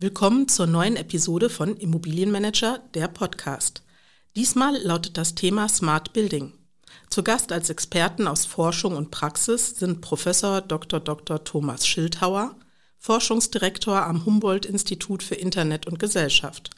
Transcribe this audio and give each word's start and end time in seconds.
Willkommen 0.00 0.48
zur 0.48 0.66
neuen 0.66 0.96
Episode 0.96 1.48
von 1.48 1.76
Immobilienmanager, 1.76 2.80
der 2.94 3.06
Podcast. 3.06 3.84
Diesmal 4.34 4.76
lautet 4.82 5.16
das 5.16 5.36
Thema 5.36 5.68
Smart 5.68 6.12
Building. 6.12 6.52
Zu 7.10 7.22
Gast 7.22 7.52
als 7.52 7.70
Experten 7.70 8.26
aus 8.26 8.44
Forschung 8.44 8.96
und 8.96 9.12
Praxis 9.12 9.76
sind 9.78 10.00
Professor 10.00 10.60
Dr. 10.60 10.98
Dr. 10.98 11.44
Thomas 11.44 11.86
Schildhauer, 11.86 12.56
Forschungsdirektor 12.98 14.04
am 14.04 14.26
Humboldt-Institut 14.26 15.22
für 15.22 15.36
Internet 15.36 15.86
und 15.86 16.00
Gesellschaft, 16.00 16.70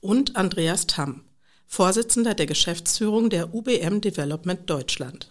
und 0.00 0.36
Andreas 0.36 0.86
Tamm, 0.86 1.24
Vorsitzender 1.66 2.32
der 2.32 2.46
Geschäftsführung 2.46 3.28
der 3.28 3.54
UBM 3.54 4.00
Development 4.00 4.68
Deutschland. 4.70 5.30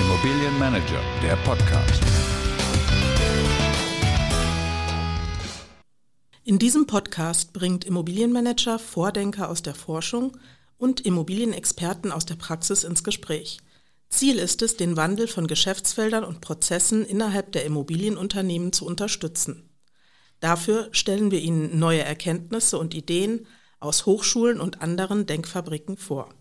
Immobilienmanager, 0.00 1.00
der 1.22 1.36
Podcast. 1.36 2.05
In 6.48 6.60
diesem 6.60 6.86
Podcast 6.86 7.52
bringt 7.52 7.84
Immobilienmanager 7.84 8.78
Vordenker 8.78 9.50
aus 9.50 9.62
der 9.62 9.74
Forschung 9.74 10.36
und 10.78 11.00
Immobilienexperten 11.00 12.12
aus 12.12 12.24
der 12.24 12.36
Praxis 12.36 12.84
ins 12.84 13.02
Gespräch. 13.02 13.58
Ziel 14.10 14.38
ist 14.38 14.62
es, 14.62 14.76
den 14.76 14.96
Wandel 14.96 15.26
von 15.26 15.48
Geschäftsfeldern 15.48 16.22
und 16.22 16.40
Prozessen 16.40 17.04
innerhalb 17.04 17.50
der 17.50 17.64
Immobilienunternehmen 17.64 18.72
zu 18.72 18.86
unterstützen. 18.86 19.68
Dafür 20.38 20.86
stellen 20.92 21.32
wir 21.32 21.40
Ihnen 21.40 21.80
neue 21.80 22.04
Erkenntnisse 22.04 22.78
und 22.78 22.94
Ideen 22.94 23.48
aus 23.80 24.06
Hochschulen 24.06 24.60
und 24.60 24.82
anderen 24.82 25.26
Denkfabriken 25.26 25.96
vor. 25.96 26.32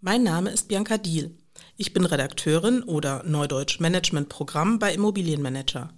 Mein 0.00 0.22
Name 0.22 0.50
ist 0.50 0.68
Bianca 0.68 0.96
Diel. 0.96 1.36
Ich 1.76 1.92
bin 1.92 2.04
Redakteurin 2.04 2.84
oder 2.84 3.24
Neudeutsch 3.24 3.80
Management 3.80 4.28
Programm 4.28 4.78
bei 4.78 4.94
Immobilienmanager. 4.94 5.92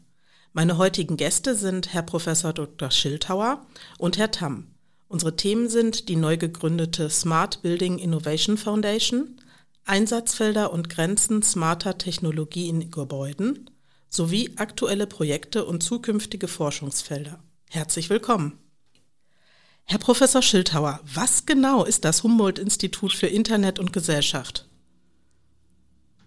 Meine 0.53 0.79
heutigen 0.79 1.17
Gäste 1.17 1.55
sind 1.55 1.95
Herr 1.95 2.03
Prof. 2.03 2.25
Dr. 2.25 2.91
Schildhauer 2.91 3.65
und 3.99 4.19
Herr 4.19 4.33
Tamm. 4.33 4.67
Unsere 5.07 5.37
Themen 5.37 5.69
sind 5.69 6.09
die 6.09 6.17
neu 6.17 6.37
gegründete 6.37 7.09
Smart 7.09 7.63
Building 7.63 7.99
Innovation 7.99 8.57
Foundation, 8.57 9.41
Einsatzfelder 9.85 10.73
und 10.73 10.91
Grenzen 10.91 11.45
smarter 11.45 11.99
Technologie 11.99 12.69
in 12.69 12.91
Gebäuden 12.91 13.71
sowie 14.09 14.51
aktuelle 14.57 15.07
Projekte 15.07 15.65
und 15.65 15.85
zukünftige 15.85 16.49
Forschungsfelder. 16.49 17.39
Herzlich 17.69 18.11
willkommen. 18.11 18.59
Herr 19.85 19.99
Professor 19.99 20.43
Schildhauer, 20.43 20.99
was 21.15 21.47
genau 21.47 21.85
ist 21.85 22.05
das 22.05 22.25
Humboldt-Institut 22.25 23.13
für 23.13 23.29
Internet 23.29 23.79
und 23.79 23.93
Gesellschaft? 23.93 24.67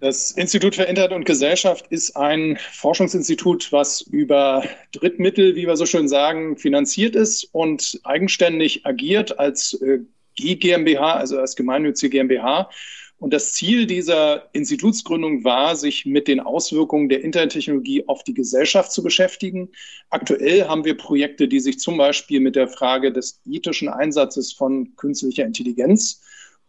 Das 0.04 0.32
Institut 0.32 0.76
für 0.76 0.84
Internet 0.84 1.14
und 1.14 1.26
Gesellschaft 1.26 1.88
ist 1.88 2.18
ein 2.18 2.58
Forschungsinstitut, 2.74 3.72
was 3.72 4.02
über 4.02 4.62
Drittmittel, 4.92 5.56
wie 5.56 5.66
wir 5.66 5.78
so 5.78 5.86
schön 5.86 6.10
sagen, 6.10 6.58
finanziert 6.58 7.16
ist 7.16 7.48
und 7.54 8.02
eigenständig 8.04 8.86
agiert 8.86 9.40
als 9.40 9.82
äh, 9.82 10.00
GmbH, 10.36 11.14
also 11.14 11.40
als 11.40 11.56
gemeinnützige 11.56 12.18
GmbH. 12.18 12.70
Und 13.18 13.34
das 13.34 13.54
Ziel 13.54 13.86
dieser 13.86 14.50
Institutsgründung 14.52 15.46
war, 15.46 15.78
sich 15.78 16.06
mit 16.06 16.28
den 16.28 16.42
Auswirkungen 16.42 17.08
der 17.08 17.24
Internettechnologie 17.24 18.06
auf 18.06 18.26
die 18.26 18.34
Gesellschaft 18.34 18.92
zu 18.92 19.04
beschäftigen. 19.04 19.70
Aktuell 20.10 20.68
haben 20.68 20.84
wir 20.84 20.98
Projekte, 20.98 21.48
die 21.48 21.62
sich 21.62 21.80
zum 21.80 21.96
Beispiel 21.96 22.42
mit 22.42 22.58
der 22.58 22.68
Frage 22.68 23.14
des 23.14 23.40
ethischen 23.46 23.88
Einsatzes 23.88 24.52
von 24.52 24.98
künstlicher 24.98 25.46
Intelligenz 25.46 26.20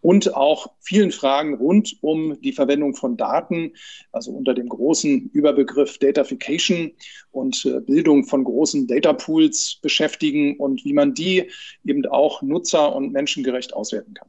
und 0.05 0.35
auch 0.35 0.67
vielen 0.81 1.13
Fragen 1.13 1.55
rund 1.55 1.97
um 2.03 2.39
die 2.43 2.53
Verwendung 2.53 2.95
von 2.95 3.17
Daten, 3.17 3.73
also 4.13 4.33
unter 4.33 4.53
dem 4.53 4.69
großen 4.69 5.31
Überbegriff 5.33 5.97
Datafication 5.97 6.93
und 7.31 7.65
äh, 7.65 7.81
Bildung 7.81 8.27
von 8.27 8.45
großen 8.45 8.87
Datapools 8.87 9.79
beschäftigen 9.81 10.59
und 10.59 10.85
wie 10.85 10.93
man 10.93 11.15
die 11.15 11.51
eben 11.87 12.05
auch 12.05 12.43
nutzer- 12.43 12.95
und 12.95 13.13
menschengerecht 13.13 13.73
auswerten 13.73 14.13
kann. 14.13 14.29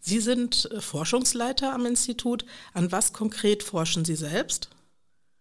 Sie 0.00 0.18
sind 0.18 0.68
äh, 0.72 0.80
Forschungsleiter 0.80 1.72
am 1.72 1.86
Institut. 1.86 2.44
An 2.72 2.90
was 2.90 3.12
konkret 3.12 3.62
forschen 3.62 4.04
Sie 4.04 4.16
selbst? 4.16 4.68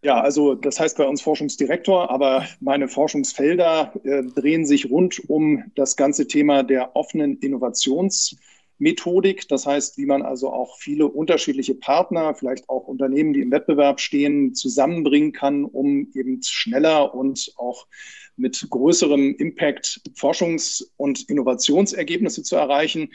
Ja, 0.03 0.21
also 0.21 0.53
das 0.53 0.79
heißt 0.79 0.97
bei 0.97 1.07
uns 1.07 1.23
Forschungsdirektor, 1.23 2.11
aber 2.11 2.45
meine 2.59 2.87
Forschungsfelder 2.87 3.91
äh, 4.03 4.21
drehen 4.21 4.67
sich 4.67 4.91
rund 4.91 5.27
um 5.31 5.63
das 5.73 5.95
ganze 5.95 6.27
Thema 6.27 6.61
der 6.61 6.95
offenen 6.95 7.39
Innovations- 7.39 8.35
Methodik. 8.83 9.47
Das 9.47 9.65
heißt, 9.65 9.97
wie 9.97 10.05
man 10.05 10.21
also 10.21 10.51
auch 10.51 10.77
viele 10.77 11.07
unterschiedliche 11.07 11.73
Partner, 11.73 12.35
vielleicht 12.35 12.69
auch 12.69 12.87
Unternehmen, 12.87 13.33
die 13.33 13.41
im 13.41 13.51
Wettbewerb 13.51 13.99
stehen, 13.99 14.53
zusammenbringen 14.53 15.31
kann, 15.31 15.65
um 15.65 16.11
eben 16.13 16.41
schneller 16.43 17.15
und 17.15 17.53
auch 17.55 17.87
mit 18.35 18.67
größerem 18.69 19.35
Impact 19.35 20.01
Forschungs- 20.15 20.85
und 20.97 21.29
Innovationsergebnisse 21.29 22.43
zu 22.43 22.55
erreichen. 22.55 23.09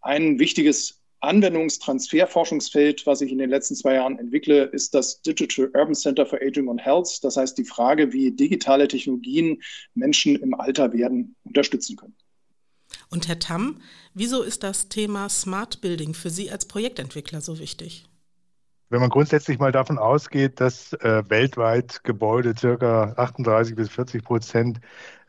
Ein 0.00 0.38
wichtiges 0.38 1.02
Anwendungstransferforschungsfeld, 1.20 3.06
was 3.06 3.20
ich 3.20 3.30
in 3.30 3.38
den 3.38 3.50
letzten 3.50 3.76
zwei 3.76 3.94
Jahren 3.94 4.18
entwickle, 4.18 4.64
ist 4.64 4.92
das 4.92 5.22
Digital 5.22 5.70
Urban 5.72 5.94
Center 5.94 6.26
for 6.26 6.40
Aging 6.42 6.68
and 6.68 6.84
Health. 6.84 7.20
Das 7.22 7.36
heißt 7.36 7.56
die 7.56 7.64
Frage, 7.64 8.12
wie 8.12 8.32
digitale 8.32 8.88
Technologien 8.88 9.62
Menschen 9.94 10.34
im 10.36 10.54
Alter 10.54 10.92
werden 10.92 11.36
unterstützen 11.44 11.96
können. 11.96 12.11
Und 13.10 13.28
Herr 13.28 13.38
Tamm, 13.38 13.80
wieso 14.14 14.42
ist 14.42 14.62
das 14.62 14.88
Thema 14.88 15.28
Smart 15.28 15.80
Building 15.80 16.14
für 16.14 16.30
Sie 16.30 16.50
als 16.50 16.66
Projektentwickler 16.66 17.40
so 17.40 17.58
wichtig? 17.58 18.06
Wenn 18.88 19.00
man 19.00 19.10
grundsätzlich 19.10 19.58
mal 19.58 19.72
davon 19.72 19.98
ausgeht, 19.98 20.60
dass 20.60 20.92
äh, 20.92 21.22
weltweit 21.28 22.04
Gebäude 22.04 22.54
circa 22.58 23.14
38 23.16 23.74
bis 23.74 23.88
40 23.88 24.22
Prozent 24.22 24.80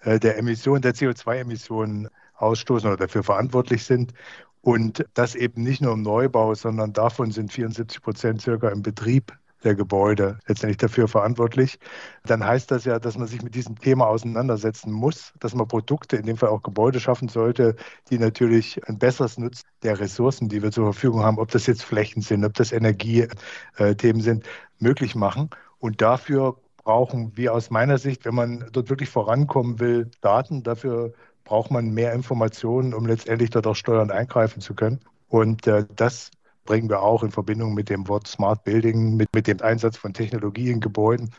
äh, 0.01 0.19
der 0.19 0.37
Emissionen, 0.37 0.81
der 0.81 0.93
CO2-Emissionen 0.93 2.09
ausstoßen 2.35 2.89
oder 2.89 2.97
dafür 2.97 3.23
verantwortlich 3.23 3.85
sind 3.85 4.13
und 4.59 5.05
das 5.13 5.35
eben 5.35 5.63
nicht 5.63 5.81
nur 5.81 5.93
im 5.93 6.01
Neubau, 6.01 6.55
sondern 6.55 6.91
davon 6.91 7.31
sind 7.31 7.53
74 7.53 8.01
Prozent 8.01 8.41
circa 8.41 8.69
im 8.69 8.81
Betrieb 8.81 9.31
der 9.63 9.75
Gebäude 9.75 10.39
letztendlich 10.47 10.77
dafür 10.77 11.07
verantwortlich, 11.07 11.79
dann 12.25 12.43
heißt 12.43 12.71
das 12.71 12.85
ja, 12.85 12.99
dass 12.99 13.17
man 13.17 13.27
sich 13.27 13.41
mit 13.41 13.55
diesem 13.55 13.79
Thema 13.79 14.07
auseinandersetzen 14.07 14.91
muss, 14.91 15.33
dass 15.39 15.55
man 15.55 15.67
Produkte, 15.67 16.17
in 16.17 16.25
dem 16.25 16.37
Fall 16.37 16.49
auch 16.49 16.63
Gebäude 16.63 16.99
schaffen 16.99 17.27
sollte, 17.27 17.75
die 18.09 18.19
natürlich 18.19 18.79
ein 18.87 18.99
besseres 18.99 19.37
Nutzen 19.37 19.67
der 19.83 19.99
Ressourcen, 19.99 20.49
die 20.49 20.61
wir 20.61 20.71
zur 20.71 20.85
Verfügung 20.93 21.23
haben, 21.23 21.39
ob 21.39 21.51
das 21.51 21.67
jetzt 21.67 21.83
Flächen 21.83 22.21
sind, 22.21 22.45
ob 22.45 22.53
das 22.53 22.71
Energiethemen 22.71 24.21
sind, 24.21 24.45
möglich 24.79 25.15
machen. 25.15 25.49
Und 25.79 26.01
dafür 26.01 26.57
brauchen 26.83 27.35
wir 27.35 27.53
aus 27.53 27.69
meiner 27.69 27.97
Sicht, 27.97 28.25
wenn 28.25 28.35
man 28.35 28.65
dort 28.71 28.89
wirklich 28.89 29.09
vorankommen 29.09 29.79
will, 29.79 30.11
Daten. 30.21 30.63
Dafür 30.63 31.13
braucht 31.43 31.71
man 31.71 31.93
mehr 31.93 32.13
Informationen, 32.13 32.93
um 32.93 33.05
letztendlich 33.05 33.49
dort 33.49 33.67
auch 33.67 33.75
steuernd 33.75 34.11
eingreifen 34.11 34.61
zu 34.61 34.73
können. 34.75 34.99
Und 35.27 35.67
äh, 35.67 35.85
das 35.95 36.31
bringen 36.65 36.89
wir 36.89 37.01
auch 37.01 37.23
in 37.23 37.31
Verbindung 37.31 37.73
mit 37.73 37.89
dem 37.89 38.07
Wort 38.07 38.27
Smart 38.27 38.63
Building, 38.63 39.15
mit, 39.15 39.29
mit 39.33 39.47
dem 39.47 39.61
Einsatz 39.61 39.97
von 39.97 40.13
Technologie 40.13 40.69
in 40.69 40.79
Gebäuden. 40.79 41.31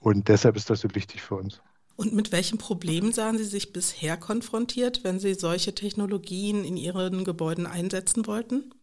Und 0.00 0.28
deshalb 0.28 0.56
ist 0.56 0.70
das 0.70 0.80
so 0.80 0.94
wichtig 0.94 1.22
für 1.22 1.36
uns. 1.36 1.60
Und 1.96 2.12
mit 2.12 2.32
welchen 2.32 2.58
Problemen 2.58 3.12
sahen 3.12 3.38
Sie 3.38 3.44
sich 3.44 3.72
bisher 3.72 4.16
konfrontiert, 4.16 5.04
wenn 5.04 5.20
Sie 5.20 5.34
solche 5.34 5.74
Technologien 5.74 6.64
in 6.64 6.76
Ihren 6.76 7.24
Gebäuden 7.24 7.66
einsetzen 7.66 8.26
wollten? 8.26 8.74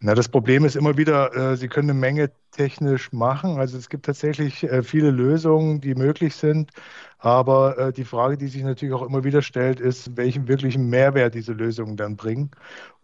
Na, 0.00 0.14
das 0.14 0.28
Problem 0.28 0.66
ist 0.66 0.76
immer 0.76 0.98
wieder, 0.98 1.34
äh, 1.34 1.56
Sie 1.56 1.68
können 1.68 1.88
eine 1.88 1.98
Menge 1.98 2.30
technisch 2.50 3.10
machen. 3.12 3.58
Also 3.58 3.78
es 3.78 3.88
gibt 3.88 4.04
tatsächlich 4.04 4.62
äh, 4.64 4.82
viele 4.82 5.10
Lösungen, 5.10 5.80
die 5.80 5.94
möglich 5.94 6.34
sind. 6.34 6.72
Aber 7.18 7.78
äh, 7.78 7.92
die 7.92 8.04
Frage, 8.04 8.36
die 8.36 8.48
sich 8.48 8.62
natürlich 8.62 8.94
auch 8.94 9.06
immer 9.06 9.24
wieder 9.24 9.40
stellt, 9.40 9.80
ist, 9.80 10.14
welchen 10.14 10.46
wirklichen 10.46 10.90
Mehrwert 10.90 11.34
diese 11.34 11.54
Lösungen 11.54 11.96
dann 11.96 12.16
bringen 12.16 12.50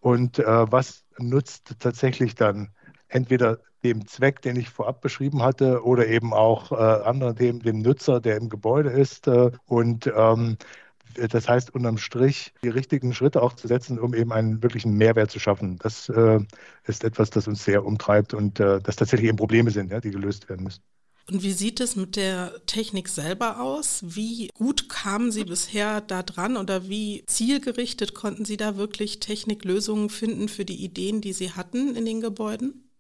und 0.01 0.41
äh, 0.41 0.45
was 0.45 1.05
nutzt 1.29 1.77
tatsächlich 1.79 2.35
dann 2.35 2.71
entweder 3.09 3.59
dem 3.83 4.07
Zweck, 4.07 4.43
den 4.43 4.57
ich 4.57 4.69
vorab 4.69 5.01
beschrieben 5.01 5.43
hatte, 5.43 5.85
oder 5.85 6.07
eben 6.07 6.35
auch 6.35 6.73
äh, 6.73 6.75
anderen 6.75 7.37
Themen, 7.37 7.61
dem 7.61 7.81
Nutzer, 7.83 8.21
der 8.21 8.37
im 8.37 8.49
Gebäude 8.49 8.91
ist. 8.91 9.27
Äh, 9.27 9.51
und 9.67 10.11
ähm, 10.15 10.57
das 11.15 11.49
heißt, 11.49 11.75
unterm 11.75 11.99
Strich 11.99 12.53
die 12.63 12.69
richtigen 12.69 13.13
Schritte 13.15 13.43
auch 13.43 13.55
zu 13.55 13.67
setzen, 13.67 13.99
um 13.99 14.15
eben 14.15 14.33
einen 14.33 14.63
wirklichen 14.63 14.97
Mehrwert 14.97 15.31
zu 15.31 15.41
schaffen. 15.41 15.77
Das 15.79 16.09
äh, 16.09 16.41
ist 16.85 17.05
etwas, 17.05 17.31
das 17.31 17.49
uns 17.49 17.65
sehr 17.65 17.85
umtreibt 17.85 18.35
und 18.35 18.61
äh, 18.61 18.81
das 18.81 18.97
tatsächlich 18.97 19.29
eben 19.29 19.39
Probleme 19.39 19.71
sind, 19.71 19.91
ja, 19.91 20.01
die 20.01 20.11
gelöst 20.11 20.49
werden 20.49 20.65
müssen. 20.65 20.83
Und 21.31 21.45
wie 21.45 21.53
sieht 21.53 21.81
es 21.81 21.95
mit 21.95 22.17
der 22.17 22.53
Technik 22.67 23.09
selber 23.09 23.61
aus? 23.61 24.03
Wie 24.05 24.49
gut 24.55 24.89
kamen 24.89 25.31
Sie 25.31 25.45
bisher 25.45 26.01
da 26.01 26.25
dran 26.25 26.57
oder 26.57 26.89
wie 26.89 27.25
zielgerichtet 27.27 28.15
konnten 28.15 28.45
Sie 28.45 28.57
da 28.57 28.77
wirklich 28.77 29.21
Techniklösungen 29.21 30.11
finden 30.11 30.49
für 30.49 30.65
die 30.65 30.85
Ideen, 30.85 31.21
die 31.21 31.33
Sie 31.33 31.53
hatten 31.53 31.95
in 31.95 32.05
den 32.05 32.21
Gebäuden? 32.21 32.91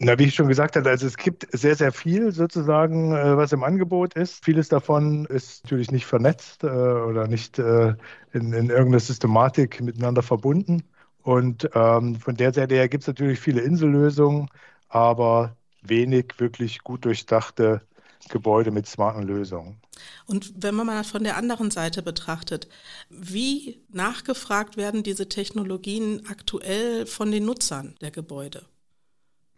Na, 0.00 0.18
wie 0.18 0.24
ich 0.24 0.34
schon 0.34 0.48
gesagt 0.48 0.76
hatte, 0.76 0.88
also 0.88 1.06
es 1.06 1.16
gibt 1.16 1.46
sehr, 1.52 1.74
sehr 1.74 1.92
viel 1.92 2.30
sozusagen, 2.30 3.12
äh, 3.12 3.36
was 3.36 3.52
im 3.52 3.64
Angebot 3.64 4.14
ist. 4.14 4.44
Vieles 4.44 4.68
davon 4.68 5.26
ist 5.26 5.64
natürlich 5.64 5.90
nicht 5.90 6.06
vernetzt 6.06 6.62
äh, 6.62 6.68
oder 6.68 7.26
nicht 7.26 7.58
äh, 7.58 7.94
in, 8.32 8.52
in 8.52 8.70
irgendeiner 8.70 9.00
Systematik 9.00 9.80
miteinander 9.80 10.22
verbunden. 10.22 10.84
Und 11.22 11.68
ähm, 11.74 12.14
von 12.14 12.36
der 12.36 12.54
Seite 12.54 12.76
her 12.76 12.88
gibt 12.88 13.02
es 13.02 13.08
natürlich 13.08 13.40
viele 13.40 13.60
Insellösungen, 13.60 14.48
aber 14.88 15.57
wenig 15.88 16.34
wirklich 16.38 16.80
gut 16.80 17.04
durchdachte 17.04 17.82
Gebäude 18.28 18.70
mit 18.70 18.86
smarten 18.86 19.22
Lösungen. 19.22 19.80
Und 20.26 20.52
wenn 20.56 20.74
man 20.74 20.86
mal 20.86 21.04
von 21.04 21.24
der 21.24 21.36
anderen 21.36 21.70
Seite 21.70 22.02
betrachtet, 22.02 22.68
wie 23.08 23.80
nachgefragt 23.88 24.76
werden 24.76 25.02
diese 25.02 25.28
Technologien 25.28 26.26
aktuell 26.28 27.06
von 27.06 27.30
den 27.30 27.44
Nutzern 27.44 27.96
der 28.00 28.10
Gebäude? 28.10 28.64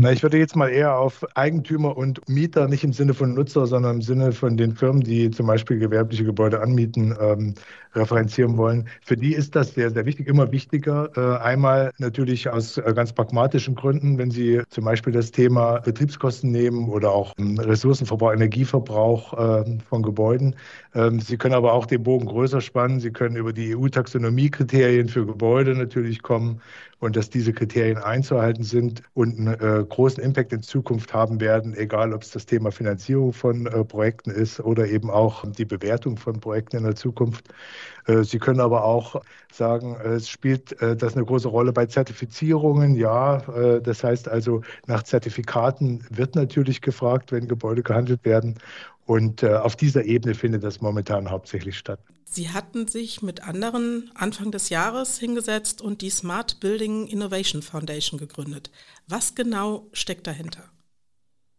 Na, 0.03 0.11
ich 0.11 0.23
würde 0.23 0.39
jetzt 0.39 0.57
mal 0.57 0.69
eher 0.69 0.97
auf 0.97 1.27
Eigentümer 1.37 1.95
und 1.95 2.27
Mieter, 2.27 2.69
nicht 2.69 2.85
im 2.85 2.95
Sinne 2.95 3.13
von 3.13 3.35
Nutzer, 3.35 3.67
sondern 3.67 3.97
im 3.97 4.03
Sinne 4.03 4.33
von 4.33 4.57
den 4.57 4.75
Firmen, 4.75 5.03
die 5.03 5.31
zum 5.31 5.47
Beispiel 5.47 5.79
gewerbliche 5.79 6.25
Gebäude 6.25 6.63
anmieten, 6.63 7.15
ähm, 7.21 7.53
referenzieren 7.95 8.57
wollen. 8.57 8.89
Für 9.03 9.19
die 9.19 9.35
ist 9.35 9.55
das 9.55 9.75
sehr, 9.75 9.91
sehr 9.91 10.07
wichtig, 10.07 10.27
immer 10.27 10.51
wichtiger. 10.53 11.11
Äh, 11.17 11.43
einmal 11.43 11.93
natürlich 11.99 12.49
aus 12.49 12.79
äh, 12.79 12.95
ganz 12.95 13.13
pragmatischen 13.13 13.75
Gründen, 13.75 14.17
wenn 14.17 14.31
Sie 14.31 14.63
zum 14.71 14.87
Beispiel 14.87 15.13
das 15.13 15.33
Thema 15.33 15.81
Betriebskosten 15.81 16.51
nehmen 16.51 16.89
oder 16.89 17.13
auch 17.13 17.35
ähm, 17.39 17.59
Ressourcenverbrauch, 17.59 18.33
Energieverbrauch 18.33 19.67
äh, 19.67 19.79
von 19.87 20.03
Gebäuden. 20.03 20.57
Ähm, 20.95 21.21
Sie 21.21 21.37
können 21.37 21.55
aber 21.55 21.75
auch 21.75 21.85
den 21.85 22.03
Bogen 22.03 22.25
größer 22.25 22.63
spannen. 22.63 23.01
Sie 23.01 23.11
können 23.11 23.37
über 23.37 23.53
die 23.53 23.77
EU-Taxonomie-Kriterien 23.77 25.09
für 25.09 25.27
Gebäude 25.27 25.75
natürlich 25.75 26.23
kommen 26.23 26.63
und 27.01 27.17
dass 27.17 27.31
diese 27.31 27.53
Kriterien 27.53 27.99
einzuhalten 27.99 28.63
sind 28.63 29.03
und 29.15 29.39
einen 29.39 29.55
äh, 29.55 29.85
großen 29.91 30.23
Impact 30.23 30.53
in 30.55 30.63
Zukunft 30.63 31.13
haben 31.13 31.41
werden, 31.41 31.77
egal 31.77 32.15
ob 32.15 32.23
es 32.23 32.31
das 32.31 32.47
Thema 32.47 32.73
Finanzierung 32.73 33.33
von 33.35 33.67
äh, 33.67 33.85
Projekten 33.85 34.31
ist 34.31 34.61
oder 34.61 34.89
eben 34.89 35.11
auch 35.11 35.45
die 35.51 35.67
Bewertung 35.67 36.17
von 36.17 36.41
Projekten 36.41 36.79
in 36.79 36.85
der 36.85 36.97
Zukunft. 36.97 37.49
Äh, 38.07 38.25
Sie 38.25 38.39
können 38.39 38.61
aber 38.61 38.85
auch 38.85 39.21
sagen, 39.53 39.97
es 40.03 40.29
spielt 40.29 40.81
äh, 40.81 40.97
das 40.97 41.15
eine 41.15 41.25
große 41.25 41.49
Rolle 41.49 41.73
bei 41.73 41.87
Zertifizierungen. 41.87 42.95
Ja, 42.97 43.39
äh, 43.55 43.83
das 43.83 44.03
heißt 44.03 44.29
also, 44.29 44.63
nach 44.87 45.03
Zertifikaten 45.03 46.07
wird 46.11 46.35
natürlich 46.35 46.81
gefragt, 46.81 47.33
wenn 47.33 47.49
Gebäude 47.49 47.83
gehandelt 47.83 48.25
werden. 48.25 48.59
Und 49.11 49.43
auf 49.43 49.75
dieser 49.75 50.05
Ebene 50.05 50.37
findet 50.37 50.63
das 50.63 50.81
momentan 50.81 51.31
hauptsächlich 51.31 51.77
statt. 51.77 51.99
Sie 52.27 52.51
hatten 52.51 52.87
sich 52.87 53.23
mit 53.23 53.43
anderen 53.43 54.09
Anfang 54.15 54.53
des 54.53 54.69
Jahres 54.69 55.19
hingesetzt 55.19 55.83
und 55.83 56.01
die 56.01 56.11
Smart 56.11 56.61
Building 56.61 57.09
Innovation 57.09 57.61
Foundation 57.61 58.21
gegründet. 58.21 58.71
Was 59.09 59.35
genau 59.35 59.89
steckt 59.93 60.29
dahinter? 60.29 60.63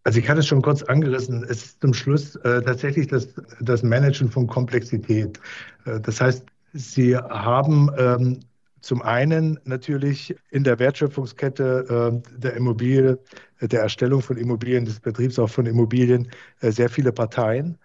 Also 0.05 0.19
ich 0.19 0.29
hatte 0.29 0.39
es 0.39 0.47
schon 0.47 0.61
kurz 0.61 0.81
angerissen. 0.83 1.43
Es 1.43 1.65
ist 1.65 1.81
zum 1.81 1.93
Schluss 1.93 2.37
äh, 2.37 2.61
tatsächlich 2.61 3.07
das, 3.07 3.27
das 3.59 3.83
Managen 3.83 4.31
von 4.31 4.47
Komplexität. 4.47 5.37
Äh, 5.85 5.99
das 5.99 6.21
heißt, 6.21 6.45
Sie 6.71 7.17
haben 7.17 7.89
ähm, 7.97 8.39
zum 8.79 9.01
einen 9.01 9.59
natürlich 9.65 10.33
in 10.51 10.63
der 10.63 10.79
Wertschöpfungskette 10.79 12.21
äh, 12.23 12.39
der 12.39 12.53
Immobilie, 12.53 13.19
der 13.61 13.81
Erstellung 13.81 14.21
von 14.21 14.37
Immobilien, 14.37 14.85
des 14.85 14.99
Betriebs 14.99 15.39
auch 15.39 15.49
von 15.49 15.65
Immobilien 15.65 16.29
äh, 16.61 16.71
sehr 16.71 16.89
viele 16.89 17.11
Parteien. 17.11 17.77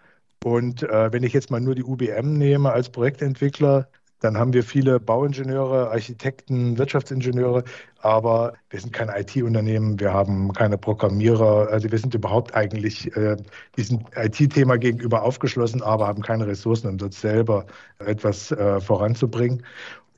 Und 0.43 0.83
äh, 0.83 1.11
wenn 1.11 1.23
ich 1.23 1.33
jetzt 1.33 1.51
mal 1.51 1.61
nur 1.61 1.75
die 1.75 1.83
UBM 1.83 2.33
nehme 2.33 2.71
als 2.71 2.89
Projektentwickler, 2.89 3.87
dann 4.19 4.37
haben 4.37 4.53
wir 4.53 4.63
viele 4.63 4.99
Bauingenieure, 4.99 5.91
Architekten, 5.91 6.77
Wirtschaftsingenieure, 6.77 7.63
aber 7.99 8.53
wir 8.69 8.79
sind 8.79 8.91
kein 8.91 9.09
IT-Unternehmen, 9.09 9.99
wir 9.99 10.11
haben 10.11 10.53
keine 10.53 10.77
Programmierer, 10.77 11.67
also 11.69 11.91
wir 11.91 11.99
sind 11.99 12.15
überhaupt 12.15 12.55
eigentlich 12.55 13.15
äh, 13.15 13.37
diesem 13.77 14.05
IT-Thema 14.15 14.77
gegenüber 14.77 15.21
aufgeschlossen, 15.21 15.83
aber 15.83 16.07
haben 16.07 16.23
keine 16.23 16.47
Ressourcen, 16.47 16.87
um 16.87 16.97
dort 16.97 17.13
selber 17.13 17.65
etwas 17.99 18.51
äh, 18.51 18.81
voranzubringen. 18.81 19.63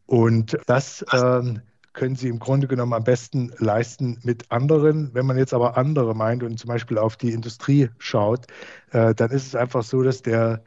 Und 0.05 0.57
das 0.65 1.01
äh, 1.11 1.41
können 1.93 2.15
sie 2.15 2.29
im 2.29 2.39
Grunde 2.39 2.67
genommen 2.67 2.93
am 2.93 3.03
besten 3.03 3.51
leisten 3.57 4.19
mit 4.23 4.51
anderen. 4.51 5.13
Wenn 5.13 5.25
man 5.25 5.37
jetzt 5.37 5.53
aber 5.53 5.77
andere 5.77 6.15
meint 6.15 6.43
und 6.43 6.57
zum 6.59 6.67
Beispiel 6.67 6.97
auf 6.97 7.17
die 7.17 7.31
Industrie 7.31 7.89
schaut, 7.97 8.47
äh, 8.91 9.13
dann 9.15 9.31
ist 9.31 9.47
es 9.47 9.55
einfach 9.55 9.83
so, 9.83 10.01
dass 10.03 10.21
der 10.21 10.63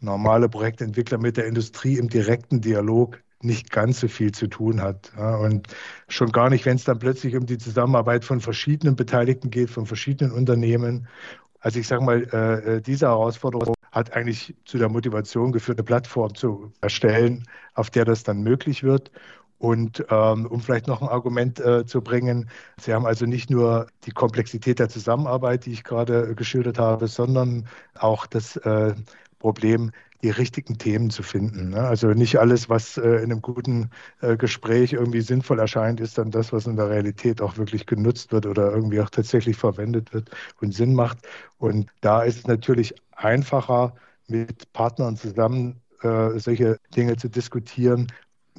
normale 0.00 0.48
Projektentwickler 0.48 1.18
mit 1.18 1.36
der 1.36 1.46
Industrie 1.46 1.96
im 1.96 2.08
direkten 2.08 2.60
Dialog 2.60 3.20
nicht 3.40 3.70
ganz 3.70 4.00
so 4.00 4.08
viel 4.08 4.32
zu 4.32 4.46
tun 4.46 4.80
hat. 4.80 5.12
Und 5.16 5.68
schon 6.08 6.32
gar 6.32 6.50
nicht, 6.50 6.64
wenn 6.66 6.76
es 6.76 6.84
dann 6.84 6.98
plötzlich 6.98 7.36
um 7.36 7.46
die 7.46 7.58
Zusammenarbeit 7.58 8.24
von 8.24 8.40
verschiedenen 8.40 8.96
Beteiligten 8.96 9.50
geht, 9.50 9.70
von 9.70 9.86
verschiedenen 9.86 10.32
Unternehmen. 10.32 11.06
Also 11.60 11.78
ich 11.78 11.86
sage 11.86 12.04
mal, 12.04 12.22
äh, 12.32 12.76
äh, 12.76 12.80
diese 12.80 13.06
Herausforderung 13.06 13.74
hat 13.92 14.12
eigentlich 14.12 14.54
zu 14.64 14.78
der 14.78 14.88
Motivation 14.88 15.52
geführt, 15.52 15.78
eine 15.78 15.84
Plattform 15.84 16.34
zu 16.34 16.72
erstellen, 16.80 17.44
auf 17.74 17.90
der 17.90 18.04
das 18.04 18.22
dann 18.24 18.42
möglich 18.42 18.82
wird. 18.82 19.10
Und 19.58 20.04
ähm, 20.10 20.46
um 20.46 20.60
vielleicht 20.60 20.86
noch 20.86 21.02
ein 21.02 21.08
Argument 21.08 21.60
äh, 21.60 21.86
zu 21.86 22.02
bringen, 22.02 22.50
Sie 22.78 22.92
haben 22.92 23.06
also 23.06 23.26
nicht 23.26 23.50
nur 23.50 23.86
die 24.04 24.10
Komplexität 24.10 24.78
der 24.78 24.88
Zusammenarbeit, 24.88 25.66
die 25.66 25.72
ich 25.72 25.84
gerade 25.84 26.34
geschildert 26.34 26.78
habe, 26.78 27.08
sondern 27.08 27.66
auch 27.94 28.26
das 28.26 28.56
äh, 28.56 28.94
Problem, 29.38 29.92
die 30.22 30.30
richtigen 30.30 30.78
Themen 30.78 31.10
zu 31.10 31.22
finden. 31.22 31.70
Ne? 31.70 31.80
Also 31.80 32.08
nicht 32.08 32.38
alles, 32.38 32.68
was 32.68 32.96
äh, 32.96 33.16
in 33.16 33.30
einem 33.30 33.42
guten 33.42 33.90
äh, 34.20 34.36
Gespräch 34.36 34.92
irgendwie 34.92 35.20
sinnvoll 35.20 35.58
erscheint, 35.58 36.00
ist 36.00 36.18
dann 36.18 36.30
das, 36.30 36.52
was 36.52 36.66
in 36.66 36.76
der 36.76 36.90
Realität 36.90 37.40
auch 37.40 37.56
wirklich 37.56 37.86
genutzt 37.86 38.32
wird 38.32 38.46
oder 38.46 38.72
irgendwie 38.72 39.00
auch 39.00 39.10
tatsächlich 39.10 39.56
verwendet 39.56 40.12
wird 40.12 40.30
und 40.60 40.74
Sinn 40.74 40.94
macht. 40.94 41.18
Und 41.58 41.90
da 42.00 42.22
ist 42.22 42.38
es 42.38 42.46
natürlich 42.46 42.94
einfacher, 43.14 43.94
mit 44.28 44.72
Partnern 44.72 45.16
zusammen 45.16 45.80
äh, 46.02 46.38
solche 46.38 46.78
Dinge 46.96 47.16
zu 47.16 47.28
diskutieren, 47.28 48.08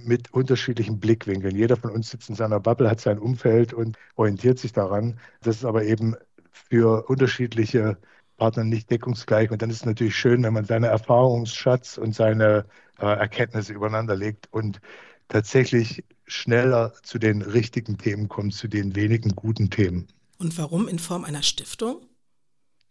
mit 0.04 0.34
unterschiedlichen 0.34 1.00
Blickwinkeln. 1.00 1.56
Jeder 1.56 1.78
von 1.78 1.92
uns 1.92 2.10
sitzt 2.10 2.30
in 2.30 2.36
seiner 2.36 2.60
Bubble, 2.60 2.90
hat 2.90 3.02
sein 3.02 3.20
Umfeld 3.20 3.74
und 3.74 3.98
orientiert 4.16 4.60
sich 4.60 4.74
daran. 4.74 5.20
Das 5.42 5.58
ist 5.58 5.66
aber 5.66 5.84
eben 5.84 6.16
für 6.52 7.10
unterschiedliche 7.10 7.98
Partner 8.38 8.64
nicht 8.64 8.90
deckungsgleich. 8.90 9.52
Und 9.52 9.62
dann 9.62 9.70
ist 9.70 9.78
es 9.78 9.86
natürlich 9.86 10.16
schön, 10.16 10.44
wenn 10.44 10.54
man 10.54 10.66
seine 10.66 10.88
Erfahrungsschatz 10.88 11.98
und 11.98 12.16
seine 12.16 12.66
äh, 13.00 13.06
Erkenntnisse 13.06 13.74
übereinander 13.74 14.16
legt 14.16 14.48
und 14.52 14.80
tatsächlich 15.28 16.04
schneller 16.26 16.94
zu 17.04 17.20
den 17.20 17.42
richtigen 17.42 17.98
Themen 17.98 18.28
kommt, 18.28 18.54
zu 18.54 18.68
den 18.68 18.96
wenigen 18.96 19.36
guten 19.36 19.70
Themen. 19.70 20.08
Und 20.40 20.58
warum 20.58 20.88
in 20.88 21.00
Form 21.00 21.24
einer 21.24 21.44
Stiftung? 21.44 22.02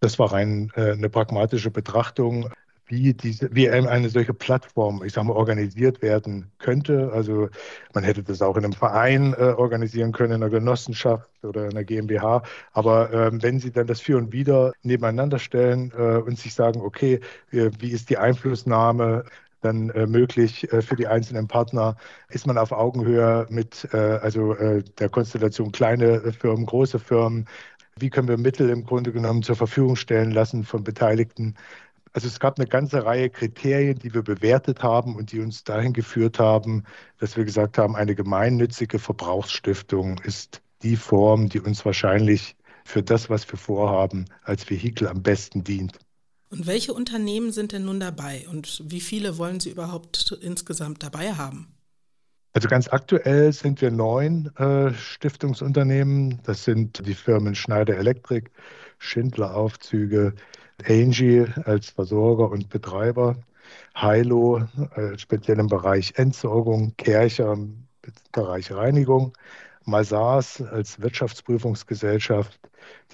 Das 0.00 0.18
war 0.18 0.32
rein 0.32 0.70
äh, 0.74 0.92
eine 0.92 1.08
pragmatische 1.08 1.70
Betrachtung 1.70 2.50
wie, 2.86 3.14
diese, 3.14 3.54
wie 3.54 3.68
eine 3.68 4.08
solche 4.08 4.32
Plattform, 4.32 5.02
ich 5.04 5.12
sage 5.12 5.26
mal, 5.26 5.34
organisiert 5.34 6.02
werden 6.02 6.50
könnte. 6.58 7.10
Also 7.12 7.48
man 7.94 8.04
hätte 8.04 8.22
das 8.22 8.42
auch 8.42 8.56
in 8.56 8.64
einem 8.64 8.72
Verein 8.72 9.34
äh, 9.34 9.54
organisieren 9.56 10.12
können, 10.12 10.34
in 10.34 10.42
einer 10.42 10.50
Genossenschaft 10.50 11.28
oder 11.42 11.64
in 11.64 11.72
einer 11.72 11.84
GmbH. 11.84 12.42
Aber 12.72 13.12
ähm, 13.12 13.42
wenn 13.42 13.58
Sie 13.58 13.72
dann 13.72 13.86
das 13.86 14.00
Für 14.00 14.16
und 14.16 14.32
Wider 14.32 14.72
nebeneinander 14.82 15.38
stellen 15.38 15.92
äh, 15.96 16.18
und 16.18 16.38
sich 16.38 16.54
sagen, 16.54 16.80
okay, 16.80 17.20
äh, 17.50 17.70
wie 17.78 17.90
ist 17.90 18.08
die 18.08 18.18
Einflussnahme 18.18 19.24
dann 19.62 19.90
äh, 19.90 20.06
möglich 20.06 20.72
äh, 20.72 20.80
für 20.80 20.94
die 20.94 21.08
einzelnen 21.08 21.48
Partner? 21.48 21.96
Ist 22.28 22.46
man 22.46 22.56
auf 22.56 22.70
Augenhöhe 22.70 23.46
mit 23.50 23.88
äh, 23.92 23.96
also 23.96 24.54
der 24.54 25.08
Konstellation 25.08 25.72
kleine 25.72 26.32
Firmen, 26.32 26.66
große 26.66 27.00
Firmen? 27.00 27.46
Wie 27.98 28.10
können 28.10 28.28
wir 28.28 28.36
Mittel 28.36 28.68
im 28.68 28.84
Grunde 28.84 29.10
genommen 29.10 29.42
zur 29.42 29.56
Verfügung 29.56 29.96
stellen 29.96 30.30
lassen 30.30 30.64
von 30.64 30.84
Beteiligten? 30.84 31.54
Also 32.16 32.28
es 32.28 32.40
gab 32.40 32.58
eine 32.58 32.66
ganze 32.66 33.04
Reihe 33.04 33.28
Kriterien, 33.28 33.98
die 33.98 34.14
wir 34.14 34.22
bewertet 34.22 34.82
haben 34.82 35.16
und 35.16 35.32
die 35.32 35.40
uns 35.40 35.64
dahin 35.64 35.92
geführt 35.92 36.38
haben, 36.38 36.84
dass 37.18 37.36
wir 37.36 37.44
gesagt 37.44 37.76
haben, 37.76 37.94
eine 37.94 38.14
gemeinnützige 38.14 38.98
Verbrauchsstiftung 38.98 40.18
ist 40.20 40.62
die 40.82 40.96
Form, 40.96 41.50
die 41.50 41.60
uns 41.60 41.84
wahrscheinlich 41.84 42.56
für 42.86 43.02
das, 43.02 43.28
was 43.28 43.46
wir 43.52 43.58
vorhaben, 43.58 44.24
als 44.44 44.70
Vehikel 44.70 45.08
am 45.08 45.22
besten 45.22 45.62
dient. 45.62 45.98
Und 46.48 46.66
welche 46.66 46.94
Unternehmen 46.94 47.52
sind 47.52 47.72
denn 47.72 47.84
nun 47.84 48.00
dabei 48.00 48.46
und 48.50 48.82
wie 48.86 49.02
viele 49.02 49.36
wollen 49.36 49.60
Sie 49.60 49.68
überhaupt 49.68 50.38
insgesamt 50.40 51.02
dabei 51.02 51.34
haben? 51.34 51.74
Also 52.54 52.68
ganz 52.68 52.88
aktuell 52.88 53.52
sind 53.52 53.82
wir 53.82 53.90
neun 53.90 54.56
äh, 54.56 54.94
Stiftungsunternehmen. 54.94 56.40
Das 56.44 56.64
sind 56.64 57.06
die 57.06 57.12
Firmen 57.12 57.54
Schneider 57.54 57.98
Elektrik, 57.98 58.52
Schindler 58.98 59.54
Aufzüge, 59.54 60.32
Angie 60.84 61.46
als 61.64 61.90
Versorger 61.90 62.50
und 62.50 62.68
Betreiber, 62.68 63.36
Hilo 63.94 64.58
äh, 64.94 65.18
speziell 65.18 65.58
im 65.58 65.68
Bereich 65.68 66.14
Entsorgung, 66.16 66.94
Kercher 66.96 67.52
im 67.52 67.86
Bereich 68.32 68.70
Reinigung, 68.72 69.32
Masars 69.84 70.60
als 70.60 71.00
Wirtschaftsprüfungsgesellschaft, 71.00 72.58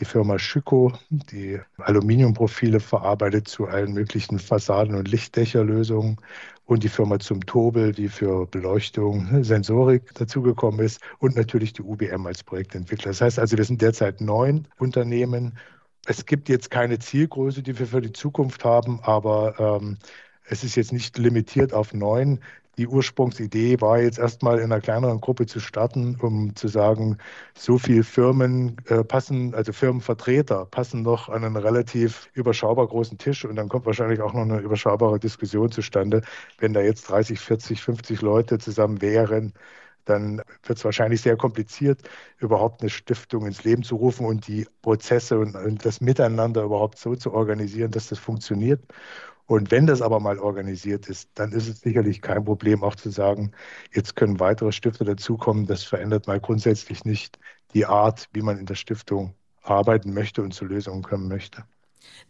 die 0.01 0.05
Firma 0.05 0.39
Schüko, 0.39 0.93
die 1.11 1.61
Aluminiumprofile 1.79 2.81
verarbeitet 2.81 3.47
zu 3.49 3.67
allen 3.67 3.93
möglichen 3.93 4.39
Fassaden- 4.39 4.95
und 4.95 5.09
Lichtdächerlösungen 5.09 6.17
und 6.65 6.83
die 6.83 6.89
Firma 6.89 7.19
zum 7.19 7.45
Tobel, 7.45 7.93
die 7.93 8.09
für 8.09 8.47
Beleuchtung, 8.47 9.45
Sensorik 9.45 10.15
dazugekommen 10.15 10.81
ist 10.81 11.01
und 11.19 11.37
natürlich 11.37 11.75
die 11.75 11.83
UBM 11.83 12.27
als 12.27 12.43
Projektentwickler. 12.43 13.11
Das 13.11 13.21
heißt 13.21 13.39
also, 13.39 13.57
wir 13.57 13.65
sind 13.65 13.83
derzeit 13.83 14.21
neun 14.21 14.67
Unternehmen 14.79 15.59
es 16.07 16.27
gibt 16.27 16.49
jetzt 16.49 16.71
keine 16.71 16.99
Zielgröße, 16.99 17.63
die 17.63 17.79
wir 17.79 17.87
für 17.87 18.01
die 18.01 18.13
Zukunft 18.13 18.65
haben, 18.65 19.01
aber 19.03 19.81
ähm, 19.81 19.99
es 20.45 20.65
ist 20.65 20.77
jetzt 20.77 20.93
nicht 20.93 21.17
limitiert 21.19 21.73
auf 21.73 21.95
neun. 21.95 22.41
die 22.79 22.87
Ursprungsidee 22.89 23.81
war 23.81 24.01
jetzt 24.01 24.19
erstmal 24.19 24.59
in 24.59 24.65
einer 24.73 24.81
kleineren 24.81 25.21
Gruppe 25.21 25.47
zu 25.47 25.61
starten, 25.61 26.17
um 26.21 26.57
zu 26.57 26.69
sagen, 26.69 27.19
so 27.55 27.79
viele 27.79 28.03
Firmen 28.03 28.77
äh, 28.87 29.05
passen, 29.05 29.55
also 29.55 29.73
Firmenvertreter 29.73 30.67
passen 30.67 31.03
noch 31.03 31.29
an 31.29 31.45
einen 31.45 31.57
relativ 31.57 32.31
überschaubar 32.35 32.87
großen 32.89 33.19
Tisch 33.19 33.45
und 33.45 33.57
dann 33.57 33.69
kommt 33.69 33.87
wahrscheinlich 33.87 34.21
auch 34.23 34.33
noch 34.33 34.43
eine 34.43 34.59
überschaubare 34.61 35.21
Diskussion 35.21 35.71
zustande. 35.71 36.23
Wenn 36.59 36.73
da 36.73 36.81
jetzt 36.81 37.09
30, 37.11 37.39
40, 37.41 37.83
50 37.83 38.23
Leute 38.23 38.59
zusammen 38.59 39.03
wären, 39.03 39.53
dann 40.05 40.43
wird 40.65 40.79
es 40.79 40.85
wahrscheinlich 40.85 41.21
sehr 41.21 41.37
kompliziert, 41.37 42.03
überhaupt 42.39 42.81
eine 42.81 42.91
Stiftung 42.91 43.47
ins 43.47 43.65
Leben 43.65 43.83
zu 43.83 43.97
rufen 43.97 44.27
und 44.27 44.47
die 44.47 44.67
Prozesse 44.83 45.39
und, 45.39 45.55
und 45.55 45.85
das 45.85 46.01
Miteinander 46.01 46.63
überhaupt 46.63 46.99
so 46.99 47.15
zu 47.15 47.33
organisieren, 47.33 47.91
dass 47.91 48.09
das 48.09 48.19
funktioniert. 48.19 48.81
Und 49.47 49.71
wenn 49.71 49.87
das 49.87 50.03
aber 50.03 50.21
mal 50.21 50.39
organisiert 50.39 51.09
ist, 51.09 51.29
dann 51.35 51.53
ist 51.53 51.69
es 51.69 51.81
sicherlich 51.81 52.23
kein 52.23 52.45
Problem, 52.45 52.83
auch 52.83 52.95
zu 52.95 53.11
sagen, 53.11 53.53
jetzt 53.93 54.17
können 54.17 54.41
weitere 54.41 54.73
Stifter 54.73 55.05
dazukommen. 55.05 55.67
Das 55.67 55.83
verändert 55.83 56.27
mal 56.27 56.41
grundsätzlich 56.41 57.05
nicht 57.05 57.39
die 57.75 57.87
Art, 57.87 58.29
wie 58.33 58.43
man 58.43 58.59
in 58.59 58.67
der 58.67 58.77
Stiftung 58.77 59.35
arbeiten 59.63 60.15
möchte 60.15 60.43
und 60.43 60.55
zu 60.55 60.65
Lösungen 60.65 61.03
kommen 61.03 61.29
möchte. 61.29 61.65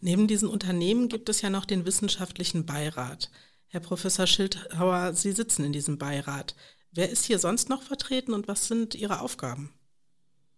Neben 0.00 0.26
diesen 0.26 0.48
Unternehmen 0.48 1.08
gibt 1.08 1.28
es 1.28 1.42
ja 1.42 1.50
noch 1.50 1.64
den 1.64 1.86
wissenschaftlichen 1.86 2.66
Beirat. 2.66 3.30
Herr 3.68 3.80
Professor 3.80 4.26
Schildhauer, 4.26 5.14
Sie 5.14 5.32
sitzen 5.32 5.64
in 5.64 5.72
diesem 5.72 5.98
Beirat. 5.98 6.54
Wer 6.94 7.08
ist 7.08 7.24
hier 7.24 7.38
sonst 7.38 7.70
noch 7.70 7.82
vertreten 7.82 8.34
und 8.34 8.48
was 8.48 8.68
sind 8.68 8.94
Ihre 8.94 9.20
Aufgaben? 9.22 9.72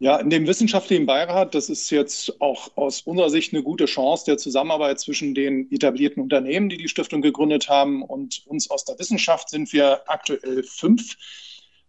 Ja, 0.00 0.17
in 0.19 0.31
dem 0.31 0.49
wissenschaftlichen 0.49 1.07
Beirat, 1.07 1.55
das 1.55 1.71
ist 1.71 1.88
jetzt 1.91 2.41
auch 2.41 2.76
aus 2.76 3.03
unserer 3.03 3.31
Sicht 3.31 3.55
eine 3.55 3.62
gute 3.62 3.85
Chance 3.85 4.25
der 4.26 4.37
Zusammenarbeit 4.37 4.99
zwischen 4.99 5.35
den 5.35 5.71
etablierten 5.71 6.21
Unternehmen, 6.21 6.69
die 6.69 6.76
die 6.76 6.88
Stiftung 6.88 7.23
gegründet 7.23 7.69
haben, 7.69 8.03
und 8.03 8.45
uns 8.47 8.69
aus 8.69 8.85
der 8.85 8.99
Wissenschaft 8.99 9.49
sind 9.49 9.73
wir 9.73 10.03
aktuell 10.11 10.64
fünf. 10.64 11.17